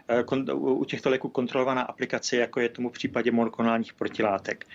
u 0.53 0.85
těchto 0.85 1.11
léků 1.11 1.29
kontrolovaná 1.29 1.83
aplikace, 1.83 2.37
jako 2.37 2.61
je 2.61 2.69
tomu 2.69 2.89
v 2.89 2.93
případě 2.93 3.31
monoklonálních 3.31 3.93
protilátek. 3.93 4.67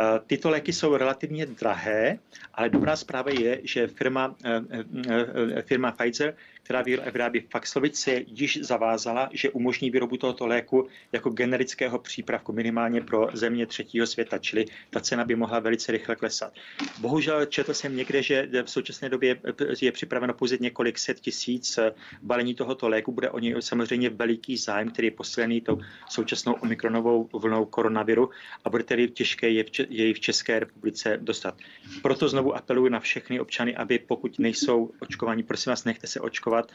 Eh, 0.00 0.20
tyto 0.26 0.50
léky 0.50 0.72
jsou 0.72 0.96
relativně 0.96 1.46
drahé, 1.46 2.18
ale 2.54 2.68
dobrá 2.68 2.96
zpráva 2.96 3.30
je, 3.30 3.60
že 3.64 3.86
firma, 3.86 4.34
eh, 4.44 5.62
firma 5.62 5.92
Pfizer 5.92 6.34
která 6.70 6.82
vyrábí 7.12 7.40
Paxlovic, 7.40 8.08
již 8.26 8.58
zavázala, 8.62 9.28
že 9.32 9.50
umožní 9.50 9.90
výrobu 9.90 10.16
tohoto 10.16 10.46
léku 10.46 10.88
jako 11.12 11.30
generického 11.30 11.98
přípravku 11.98 12.52
minimálně 12.52 13.00
pro 13.00 13.28
země 13.32 13.66
třetího 13.66 14.06
světa, 14.06 14.38
čili 14.38 14.64
ta 14.90 15.00
cena 15.00 15.24
by 15.24 15.36
mohla 15.36 15.58
velice 15.58 15.92
rychle 15.92 16.16
klesat. 16.16 16.52
Bohužel 16.98 17.46
četl 17.46 17.74
jsem 17.74 17.96
někde, 17.96 18.22
že 18.22 18.48
v 18.64 18.70
současné 18.70 19.08
době 19.08 19.40
je 19.82 19.92
připraveno 19.92 20.34
pouze 20.34 20.56
několik 20.60 20.98
set 20.98 21.20
tisíc 21.20 21.78
balení 22.22 22.54
tohoto 22.54 22.88
léku. 22.88 23.12
Bude 23.12 23.30
o 23.30 23.38
něj 23.38 23.56
samozřejmě 23.60 24.10
veliký 24.10 24.56
zájem, 24.56 24.69
který 24.92 25.06
je 25.06 25.10
posílený 25.10 25.60
tou 25.60 25.80
současnou 26.08 26.52
omikronovou 26.52 27.28
vlnou 27.32 27.64
koronaviru 27.64 28.30
a 28.64 28.70
bude 28.70 28.84
tedy 28.84 29.08
těžké 29.08 29.50
jej 29.88 30.14
v 30.14 30.20
České 30.20 30.58
republice 30.60 31.18
dostat. 31.22 31.54
Proto 32.02 32.28
znovu 32.28 32.56
apeluji 32.56 32.90
na 32.90 33.00
všechny 33.00 33.40
občany, 33.40 33.76
aby 33.76 33.98
pokud 33.98 34.38
nejsou 34.38 34.90
očkovaní, 35.00 35.42
prosím 35.42 35.70
vás, 35.70 35.84
nechte 35.84 36.06
se 36.06 36.20
očkovat 36.20 36.72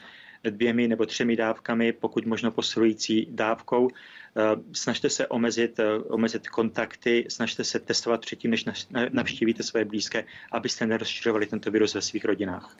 dvěmi 0.50 0.88
nebo 0.88 1.06
třemi 1.06 1.36
dávkami, 1.36 1.92
pokud 1.92 2.26
možno 2.26 2.50
posilující 2.50 3.26
dávkou. 3.30 3.88
Eh, 3.88 4.42
snažte 4.72 5.10
se 5.10 5.26
omezit, 5.26 5.78
eh, 5.78 5.98
omezit 5.98 6.48
kontakty, 6.48 7.24
snažte 7.28 7.64
se 7.64 7.78
testovat 7.78 8.20
předtím, 8.20 8.50
než 8.50 8.64
navštívíte 9.12 9.62
své 9.62 9.84
blízké, 9.84 10.24
abyste 10.52 10.86
nerozšiřovali 10.86 11.46
tento 11.46 11.70
virus 11.70 11.94
ve 11.94 12.02
svých 12.02 12.24
rodinách. 12.24 12.76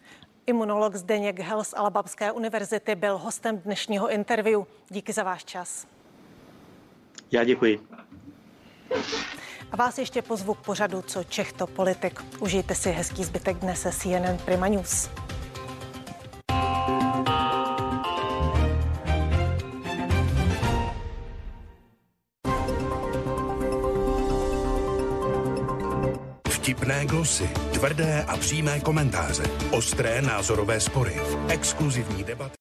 Imunolog 0.46 0.94
Zdeněk 0.94 1.40
Hel 1.40 1.64
z 1.64 1.74
Alabamské 1.74 2.32
univerzity 2.32 2.94
byl 2.94 3.18
hostem 3.18 3.58
dnešního 3.58 4.10
interview. 4.10 4.62
Díky 4.88 5.12
za 5.12 5.22
váš 5.22 5.44
čas. 5.44 5.86
Já 7.32 7.44
děkuji. 7.44 7.80
A 9.72 9.76
vás 9.76 9.98
ještě 9.98 10.22
pozvu 10.22 10.54
k 10.54 10.58
pořadu 10.58 11.02
Co 11.02 11.24
Čech 11.24 11.52
to 11.52 11.66
politik. 11.66 12.22
Užijte 12.40 12.74
si 12.74 12.90
hezký 12.90 13.24
zbytek 13.24 13.56
dne 13.56 13.76
se 13.76 13.92
CNN 13.92 14.38
Prima 14.44 14.68
News. 14.68 15.10
Vtipné 26.86 27.06
glosy, 27.06 27.50
tvrdé 27.72 28.24
a 28.28 28.36
přímé 28.36 28.80
komentáře, 28.80 29.42
ostré 29.70 30.22
názorové 30.22 30.80
spory, 30.80 31.16
exkluzivní 31.48 32.24
debaty. 32.24 32.54